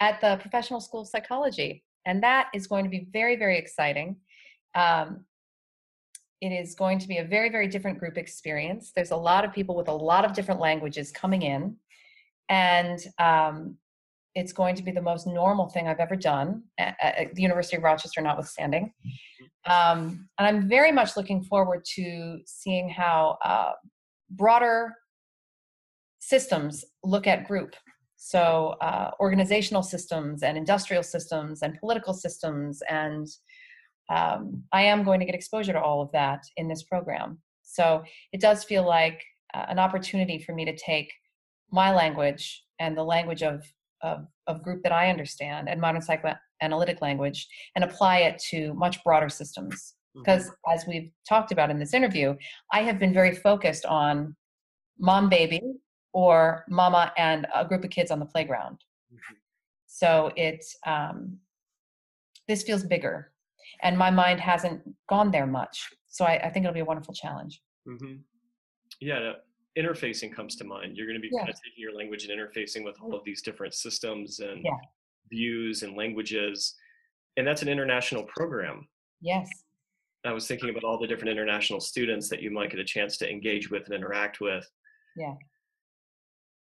[0.00, 4.16] at the professional school of psychology and that is going to be very very exciting.
[4.74, 5.24] Um,
[6.40, 8.92] it is going to be a very very different group experience.
[8.94, 11.76] There's a lot of people with a lot of different languages coming in
[12.48, 13.76] and um,
[14.34, 17.76] it's going to be the most normal thing i've ever done at, at the university
[17.76, 18.92] of rochester notwithstanding.
[19.66, 23.72] Um, and i'm very much looking forward to seeing how uh,
[24.32, 24.92] broader
[26.20, 27.74] systems look at group.
[28.16, 33.26] So uh, organizational systems and industrial systems and political systems and
[34.10, 37.38] um, i am going to get exposure to all of that in this program.
[37.62, 38.02] So
[38.32, 39.22] it does feel like
[39.54, 41.12] uh, an opportunity for me to take
[41.70, 43.64] my language and the language of,
[44.02, 49.02] of, of group that i understand and modern psychoanalytic language and apply it to much
[49.04, 52.34] broader systems Because as we've talked about in this interview
[52.72, 54.36] i have been very focused on
[54.98, 55.62] mom baby
[56.12, 58.78] or mama and a group of kids on the playground
[59.12, 59.36] Mhm.
[59.86, 61.38] so it um,
[62.48, 63.32] this feels bigger
[63.82, 67.14] and my mind hasn't gone there much so i, I think it'll be a wonderful
[67.14, 68.16] challenge hmm
[69.00, 69.34] Yeah, no,
[69.76, 70.96] interfacing comes to mind.
[70.96, 71.40] You're going to be Yeah.
[71.40, 74.76] kind of taking your language and interfacing with all of these different systems and Yeah.
[75.30, 76.76] views and languages,
[77.36, 78.86] and that's an international program.
[79.22, 79.48] yes
[80.24, 83.16] I was thinking about all the different international students that you might get a chance
[83.18, 84.68] to engage with and interact with.
[85.16, 85.34] Yeah.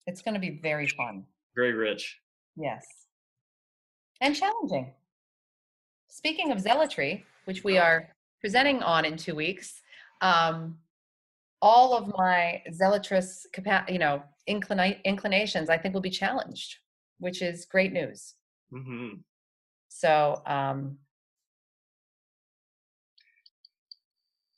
[0.06, 1.24] It's going to be very fun.
[1.56, 2.18] Very rich.
[2.56, 2.84] yes.
[4.20, 4.92] And challenging.
[6.08, 8.08] Speaking of zealotry which we are
[8.40, 9.82] presenting on in two weeks
[10.22, 10.78] um,
[11.60, 16.76] all of my zealotrous capa- you know inclina- inclinations i think will be challenged
[17.18, 18.34] which is great news.
[18.72, 19.08] Hmm
[19.88, 20.96] so um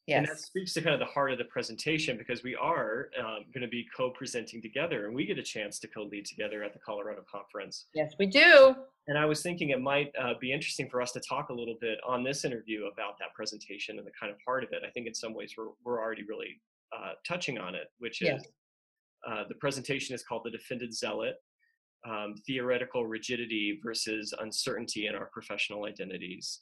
[0.08, 3.44] And that speaks to kind of the heart of the presentation because we are um,
[3.52, 6.78] going to be co-presenting together, and we get a chance to co-lead together at the
[6.78, 7.86] Colorado conference.
[7.94, 8.74] yes we do
[9.08, 11.76] And I was thinking it might uh, be interesting for us to talk a little
[11.80, 14.82] bit on this interview about that presentation and the kind of heart of it.
[14.86, 16.60] I think in some ways we're, we're already really
[16.96, 18.42] uh, touching on it, which Yes.
[18.42, 18.48] is
[19.28, 21.34] uh, the presentation is called The Defended Zealot
[22.08, 26.60] um, Theoretical Rigidity versus Uncertainty in Our Professional Identities.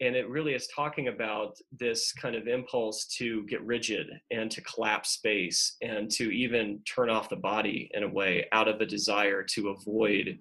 [0.00, 4.60] And it really is talking about this kind of impulse to get rigid and to
[4.60, 8.86] collapse space and to even turn off the body in a way out of a
[8.86, 10.38] desire to avoid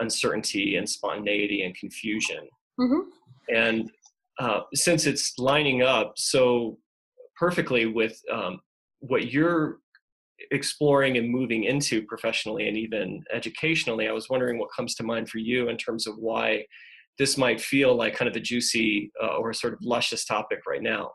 [0.00, 2.48] uncertainty and spontaneity and confusion.
[2.78, 3.06] Mhm.
[3.48, 3.90] And
[4.38, 6.78] uh, since it's lining up so
[7.38, 8.60] perfectly with um,
[9.00, 9.78] what you're
[10.50, 15.28] exploring and moving into professionally and even educationally, I was wondering what comes to mind
[15.28, 16.66] for you in terms of why
[17.18, 20.82] this might feel like kind of a juicy uh, or sort of luscious topic right
[20.82, 21.10] now.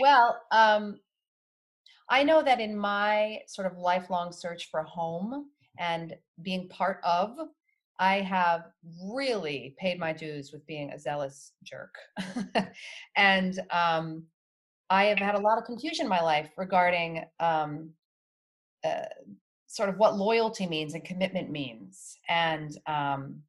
[0.00, 0.98] Well, um,
[2.10, 5.46] I know that in my sort of lifelong search for home
[5.78, 7.36] and being part of,
[7.98, 8.64] I have
[9.08, 11.94] really paid my dues with being a zealous jerk.
[13.16, 14.24] and um,
[14.90, 17.90] I have had a lot of confusion in my life regarding um,
[18.84, 19.04] uh,
[19.68, 22.16] sort of what loyalty means and commitment means.
[22.28, 23.42] And um,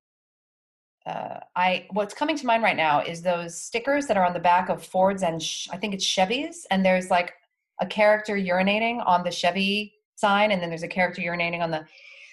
[1.06, 4.40] uh, I what's coming to mind right now is those stickers that are on the
[4.40, 7.34] back of Fords and sh- I think it's Chevys, and there's like
[7.80, 11.86] a character urinating on the Chevy sign, and then there's a character urinating on the.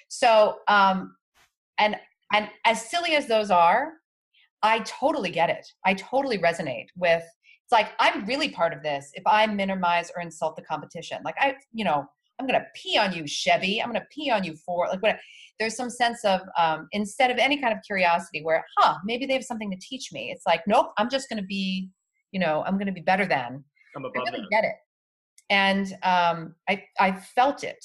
[0.08, 1.16] So, um,
[1.78, 1.96] and
[2.32, 3.92] and as silly as those are,
[4.62, 5.66] I totally get it.
[5.84, 7.22] I totally resonate with.
[7.64, 9.10] It's like I'm really part of this.
[9.14, 12.06] If I minimize or insult the competition, like I, you know,
[12.38, 13.80] I'm gonna pee on you, Chevy.
[13.80, 15.18] I'm gonna pee on you for like what.
[15.58, 19.34] There's some sense of um, instead of any kind of curiosity, where, huh, maybe they
[19.34, 20.32] have something to teach me.
[20.32, 21.90] It's like, nope, I'm just gonna be,
[22.32, 23.62] you know, I'm gonna be better than.
[23.94, 24.50] I'm above I really that.
[24.50, 24.74] get it,
[25.50, 27.84] and um, I I felt it.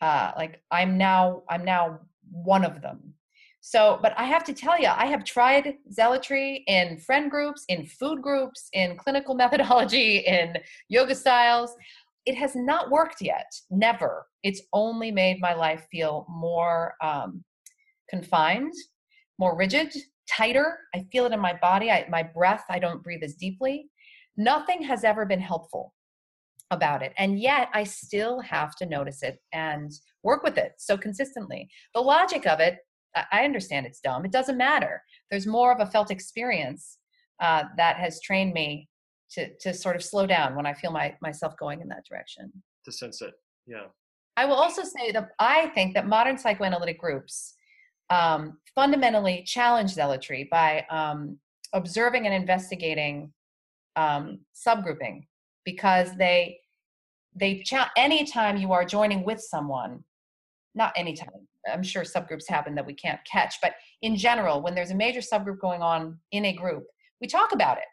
[0.00, 2.00] Uh, like I'm now I'm now
[2.30, 3.14] one of them.
[3.60, 7.84] So, but I have to tell you, I have tried zealotry in friend groups, in
[7.84, 10.54] food groups, in clinical methodology, in
[10.88, 11.74] yoga styles.
[12.28, 13.50] It has not worked yet.
[13.70, 14.26] Never.
[14.42, 17.42] It's only made my life feel more um,
[18.10, 18.74] confined,
[19.38, 19.94] more rigid,
[20.30, 20.78] tighter.
[20.94, 21.90] I feel it in my body.
[21.90, 23.88] I, my breath, I don't breathe as deeply.
[24.36, 25.94] Nothing has ever been helpful
[26.70, 27.14] about it.
[27.16, 29.90] And yet I still have to notice it and
[30.22, 31.66] work with it so consistently.
[31.94, 32.76] The logic of it,
[33.16, 34.26] I- understand it's dumb.
[34.26, 35.02] It doesn't matter.
[35.30, 36.98] There's more of a felt experience
[37.40, 38.90] uh, that has trained me
[39.32, 42.50] to, to sort of slow down when I feel my, myself going in that direction.
[42.84, 43.34] To sense it.
[43.66, 43.86] Yeah.
[44.36, 47.54] I will also say that I think that modern psychoanalytic groups
[48.10, 51.38] um, fundamentally challenge zealotry by um,
[51.72, 53.32] observing and investigating
[53.96, 55.26] um, subgrouping
[55.64, 56.58] because they
[57.34, 60.02] they cha- anytime you are joining with someone
[60.74, 61.28] not anytime
[61.70, 65.20] i'm sure subgroups happen that we can't catch but in general when there's a major
[65.20, 66.84] subgroup going on in a group
[67.20, 67.84] we talk about it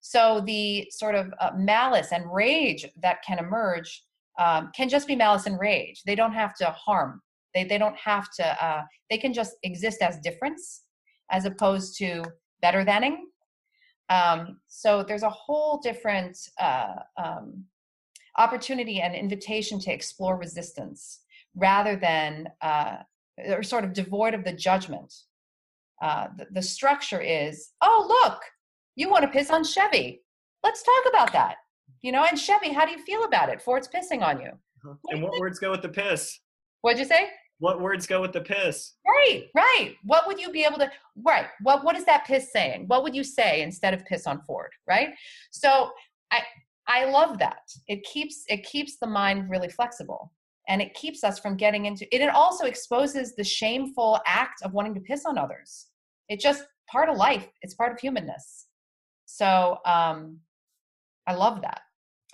[0.00, 4.04] so the sort of uh, malice and rage that can emerge
[4.38, 6.02] um, can just be malice and rage.
[6.04, 7.20] They don't have to harm.
[7.54, 10.82] They, they don't have to uh, they can just exist as difference
[11.30, 12.24] as opposed to
[12.62, 13.26] better thanning.
[14.08, 17.64] Um, so there's a whole different uh, um,
[18.38, 21.20] opportunity and invitation to explore resistance
[21.54, 22.96] rather than uh,
[23.48, 25.12] or sort of devoid of the judgment.
[26.02, 28.42] Uh, the, the structure is, oh look,
[28.96, 30.22] you want to piss on Chevy.
[30.62, 31.56] Let's talk about that.
[32.02, 33.60] You know, and Chevy, how do you feel about it?
[33.60, 34.48] Ford's pissing on you.
[34.48, 34.94] Uh-huh.
[35.10, 36.38] And what words go with the piss?
[36.80, 37.28] What'd you say?
[37.58, 38.94] What words go with the piss?
[39.06, 39.94] Right, right.
[40.04, 40.90] What would you be able to
[41.24, 41.46] right?
[41.60, 42.84] What what is that piss saying?
[42.86, 45.10] What would you say instead of piss on Ford, right?
[45.50, 45.90] So
[46.30, 46.40] I
[46.88, 47.60] I love that.
[47.86, 50.32] It keeps it keeps the mind really flexible
[50.68, 52.22] and it keeps us from getting into it.
[52.22, 55.88] It also exposes the shameful act of wanting to piss on others.
[56.30, 57.46] It's just part of life.
[57.60, 58.66] It's part of humanness.
[59.32, 60.38] So um
[61.26, 61.82] I love that.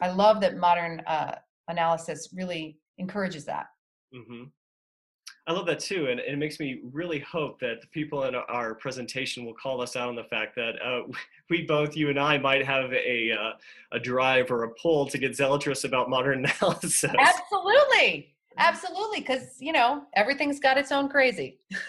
[0.01, 1.37] I love that modern uh
[1.69, 3.67] analysis really encourages that.
[4.13, 4.45] hmm
[5.49, 8.75] I love that too, and it makes me really hope that the people in our
[8.75, 11.03] presentation will call us out on the fact that uh,
[11.51, 13.53] we both, you and I, might have a uh,
[13.93, 17.05] a drive or a pull to get zealotous about modern analysis.
[17.05, 18.35] Absolutely.
[18.59, 19.21] Absolutely.
[19.21, 21.61] Because, you know, everything's got its own crazy.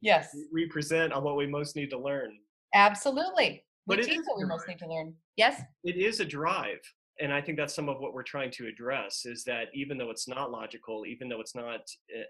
[0.00, 2.38] yes, We present on what we most need to learn.
[2.74, 3.64] Absolutely.
[3.86, 5.14] But it teach what we most need to learn.
[5.36, 5.62] Yes?
[5.84, 6.80] It is a drive,
[7.20, 9.24] and I think that's some of what we're trying to address.
[9.24, 11.80] Is that even though it's not logical, even though it's not
[12.14, 12.22] uh,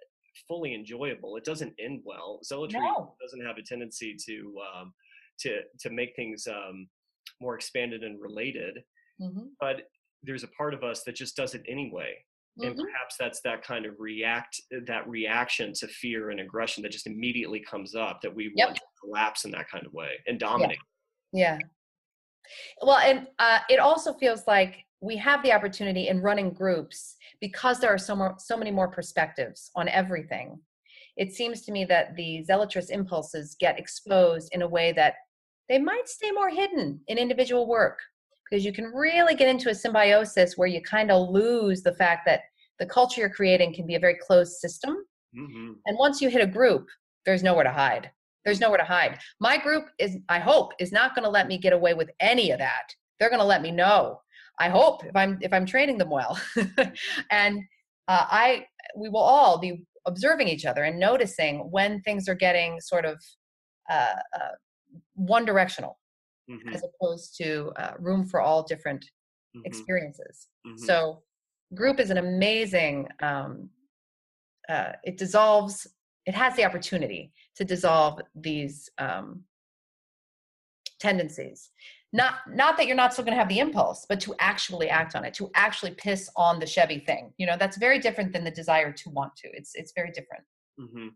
[0.47, 2.41] fully enjoyable, it doesn't end well.
[2.45, 3.16] Zealotry No.
[3.20, 4.95] doesn't have a tendency to um,
[5.41, 6.89] to to make things um,
[7.41, 8.78] more expanded and related.
[9.18, 9.82] hmm but
[10.22, 12.14] there's a part of us that just does it anyway
[12.62, 16.91] and hmm perhaps that's that kind of react that reaction to fear and aggression that
[16.91, 18.66] just immediately comes up that we Yep.
[18.66, 20.79] want to collapse in that kind of way and dominate
[21.33, 21.59] Yeah.
[22.83, 27.79] Well, and uh, it also feels like we have the opportunity in running groups because
[27.79, 30.59] there are so more, so many more perspectives on everything.
[31.17, 35.15] It seems to me that the zealotrous impulses get exposed in a way that
[35.69, 37.99] they might stay more hidden in individual work
[38.49, 42.25] because you can really get into a symbiosis where you kind of lose the fact
[42.25, 42.41] that
[42.79, 46.43] the culture you're creating can be a very closed system hmm and once you hit
[46.43, 46.89] a group,
[47.25, 48.11] there's nowhere to hide.
[48.49, 49.19] There's nowhere to hide.
[49.41, 52.51] My group is, I hope, is not going to let me get away with any
[52.51, 52.85] of that.
[53.21, 54.23] They're going to let me know.
[54.59, 56.41] I hope if I'm if I'm training them well,
[57.31, 57.59] and
[58.09, 58.65] uh, I
[58.97, 63.23] we will all be observing each other and noticing when things are getting sort of
[63.91, 64.55] uh, uh,
[65.15, 65.99] one directional
[66.49, 69.05] hmm as opposed to uh, room for all different
[69.55, 70.49] hmm experiences.
[70.67, 70.79] Mhm.
[70.79, 71.23] So,
[71.75, 73.09] group is an amazing.
[73.21, 73.69] Um,
[74.71, 75.87] uh, it dissolves.
[76.25, 79.43] It has the opportunity to dissolve these um,
[80.99, 81.71] tendencies.
[82.13, 85.15] Not not that you're not still going to have the impulse, but to actually act
[85.15, 87.35] on it, to actually piss on the Chevy thing.
[87.37, 89.49] You know, that's very different than the desire to want to.
[89.53, 90.45] It's it's very different.
[90.81, 91.09] mm-hmm.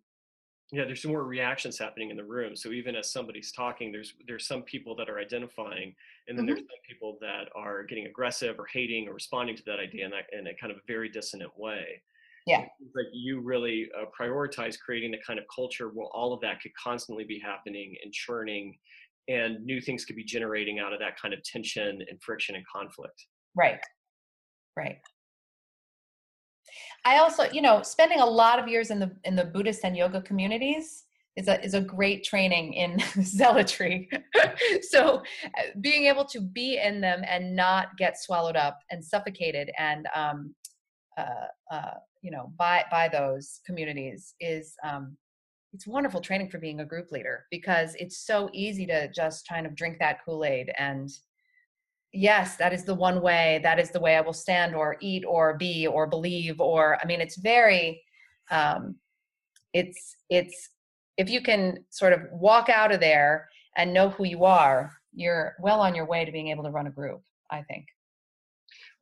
[0.72, 4.46] yeah there's more reactions happening in the room so even as somebody's talking there's there's
[4.46, 5.94] some people that are identifying
[6.26, 9.78] and then there's some people that are getting aggressive or hating or responding to that
[9.86, 12.02] idea in that in a kind of a very dissonant way
[12.46, 12.60] Yeah.
[12.94, 16.72] Like you really uh, prioritize creating the kind of culture where all of that could
[16.74, 18.76] constantly be happening and churning
[19.28, 22.64] and new things could be generating out of that kind of tension and friction and
[22.66, 23.26] conflict.
[23.54, 23.80] Right.
[24.76, 24.98] Right.
[27.04, 29.96] I also, you know, spending a lot of years in the in the Buddhist and
[29.96, 31.04] yoga communities
[31.36, 34.08] is a is a great training in zealotry.
[34.82, 39.70] so uh, being able to be in them and not get swallowed up and suffocated
[39.78, 40.54] and um,
[41.18, 45.16] uh, uh, you know by by those communities is um,
[45.72, 49.66] it's wonderful training for being a group leader because it's so easy to just kind
[49.66, 51.10] of drink that Kool Aid and
[52.12, 55.24] yes, that is the one way, that is the way I will stand or eat
[55.26, 58.02] or be or believe or I mean it's very
[58.50, 58.96] um
[59.72, 60.70] it's it's
[61.16, 65.54] if you can sort of walk out of there and know who you are, you're
[65.60, 67.86] well on your way to being able to run a group, I think.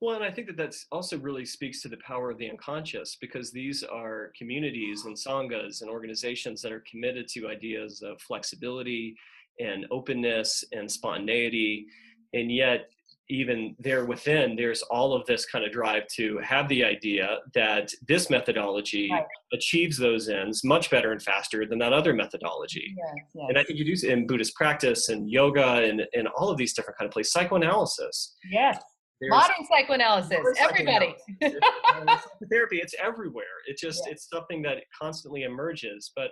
[0.00, 3.16] Well, and I think that that's also really speaks to the power of the unconscious
[3.20, 9.14] because these are communities and sanghas and organizations that are committed to ideas of flexibility
[9.58, 11.86] and openness and spontaneity.
[12.32, 12.88] And yet,
[13.28, 17.92] even there within, there's all of this kind of drive to have the idea that
[18.08, 19.24] this methodology right.
[19.52, 22.92] achieves those ends much better and faster than that other methodology.
[22.96, 23.46] Yes, yes.
[23.48, 26.72] And I think you do in Buddhist practice and yoga and, and all of these
[26.72, 28.36] different kind of places, psychoanalysis.
[28.50, 28.82] Yes.
[29.22, 31.14] Modern psychoanalysis, modern everybody.
[31.42, 32.30] Psychoanalysis.
[32.50, 33.44] therapy, it's everywhere.
[33.66, 36.12] It just it's something that constantly emerges.
[36.16, 36.30] But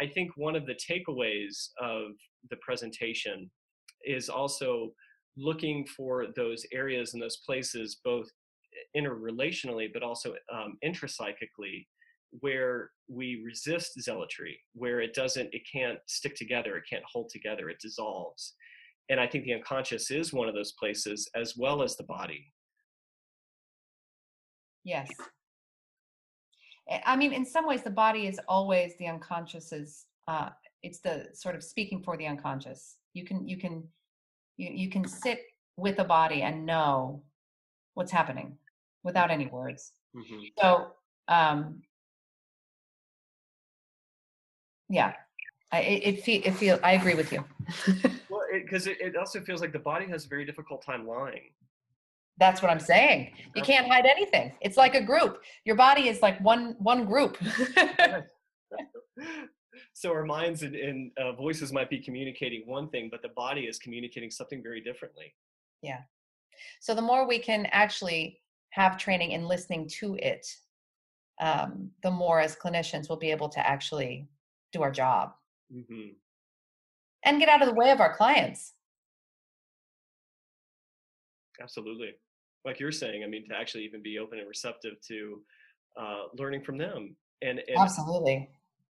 [0.00, 2.12] I think one of the takeaways of
[2.50, 3.50] the presentation
[4.04, 4.92] is also
[5.36, 8.28] looking for those areas and those places, both
[8.96, 11.86] interrelationally but also um, intrapsychically,
[12.40, 17.68] where we resist zealotry, where it doesn't, it can't stick together, it can't hold together,
[17.70, 18.54] it dissolves.
[19.10, 22.52] And I think the unconscious is one of those places as well as the body.
[24.84, 25.08] Yes.
[27.04, 30.06] I mean, in some ways, the body is always the unconscious's.
[30.26, 30.50] Uh,
[30.82, 32.96] it's the sort of speaking for the unconscious.
[33.12, 33.84] You can you can
[34.56, 35.40] you, you can sit
[35.76, 37.22] with the body and know
[37.94, 38.56] what's happening
[39.04, 39.92] without any words.
[40.16, 40.40] Mm-hmm.
[40.58, 40.92] So
[41.28, 41.82] um,
[44.88, 45.12] yeah,
[45.72, 47.44] I, it it feel, it feel I agree with you.
[48.62, 51.50] because it, it, also feels like the body has a very difficult time lying.
[52.38, 53.32] That's what I'm saying.
[53.56, 54.52] You can't hide anything.
[54.60, 55.42] It's like a group.
[55.64, 57.36] Your body is like one one group.
[59.92, 63.62] so our minds and, and uh, voices might be communicating one thing, but the body
[63.62, 65.34] is communicating something very differently.
[65.82, 66.02] Yeah.
[66.80, 68.40] So the more we can actually
[68.70, 70.46] have training in listening to it,
[71.40, 74.28] um, the more as clinicians we'll be able to actually
[74.72, 75.32] do our job.
[75.74, 76.10] Mm-hmm
[77.24, 78.74] and get out of the way of our clients.
[81.60, 82.10] Absolutely.
[82.64, 85.40] Like you're saying, I mean, to actually even be open and receptive to
[85.98, 88.48] uh, learning from them and, and absolutely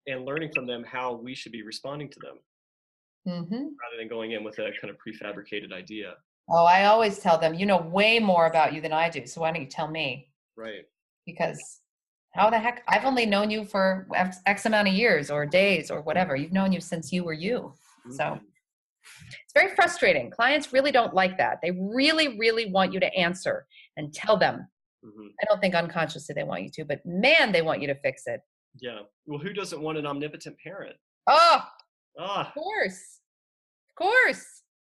[0.06, 2.38] and learning from them how we should be responding to them
[3.26, 3.54] mm-hmm.
[3.54, 6.14] rather than going in with a kind of prefabricated idea.
[6.48, 9.26] Oh, I always tell them, you know way more about you than I do.
[9.26, 10.28] So why don't you tell me?
[10.56, 10.84] Right.
[11.26, 11.80] Because
[12.34, 12.84] how the heck?
[12.86, 16.36] I've only known you for X, X amount of years or days or whatever.
[16.36, 17.74] You've known you since you were you.
[18.10, 18.44] So mm-hmm.
[19.44, 20.30] it's very frustrating.
[20.30, 21.58] Clients really don't like that.
[21.62, 24.66] They really, really want you to answer and tell them.
[25.04, 25.26] Mm-hmm.
[25.40, 28.22] I don't think unconsciously they want you to, but man, they want you to fix
[28.26, 28.40] it.
[28.80, 29.00] Yeah.
[29.26, 30.96] Well, who doesn't want an omnipotent parent?
[31.26, 31.62] Oh,
[32.18, 32.48] ah.
[32.48, 33.20] of course.
[33.90, 34.44] Of course.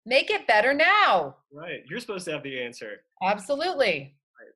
[0.06, 1.36] Make it better now.
[1.52, 1.82] Right.
[1.88, 3.02] You're supposed to have the answer.
[3.22, 4.16] Absolutely.
[4.40, 4.52] Right.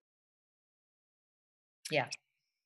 [1.91, 2.07] Yeah.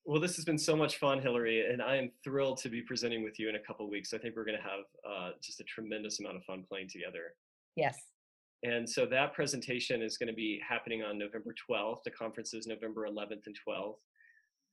[0.09, 3.23] Well, this has been so much fun, Hilary, and I am thrilled to be presenting
[3.23, 4.15] with you in a couple weeks.
[4.15, 7.35] I think we're going to have uh, just a tremendous amount of fun playing together.
[7.77, 7.99] Yes.
[8.63, 12.05] And so that presentation is going to be happening on November 12th.
[12.07, 13.97] The conference is November 11th and 12th.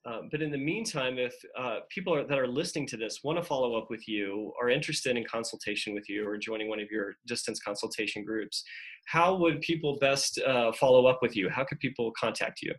[0.05, 3.37] Um, but in the meantime, if uh, people are, that are listening to this want
[3.37, 6.89] to follow up with you, are interested in consultation with you, or joining one of
[6.89, 8.63] your distance consultation groups,
[9.07, 11.49] how would people best uh, follow up with you?
[11.49, 12.73] How could people contact you?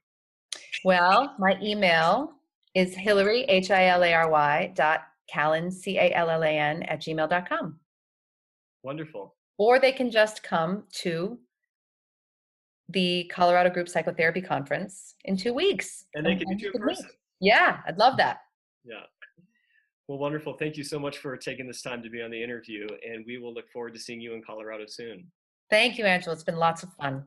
[0.85, 2.33] Well, my email
[2.77, 5.01] is Hilary, H I L A R Y dot
[5.33, 7.81] Callan, C A L L A N at gmail dot com.
[8.83, 9.35] Wonderful.
[9.57, 11.39] Or they can just come to
[12.91, 16.05] the Colorado Group Psychotherapy Conference in two weeks.
[16.15, 17.09] And they can do it in person.
[17.41, 18.41] Yeah, I'd love that.
[18.85, 19.01] Yeah.
[20.07, 20.53] Well, wonderful.
[20.53, 22.87] Thank you so much for taking this time to be on the interview.
[23.09, 25.27] And we will look forward to seeing you in Colorado soon.
[25.71, 26.35] Thank you, Angelo.
[26.35, 27.25] It's been lots of fun.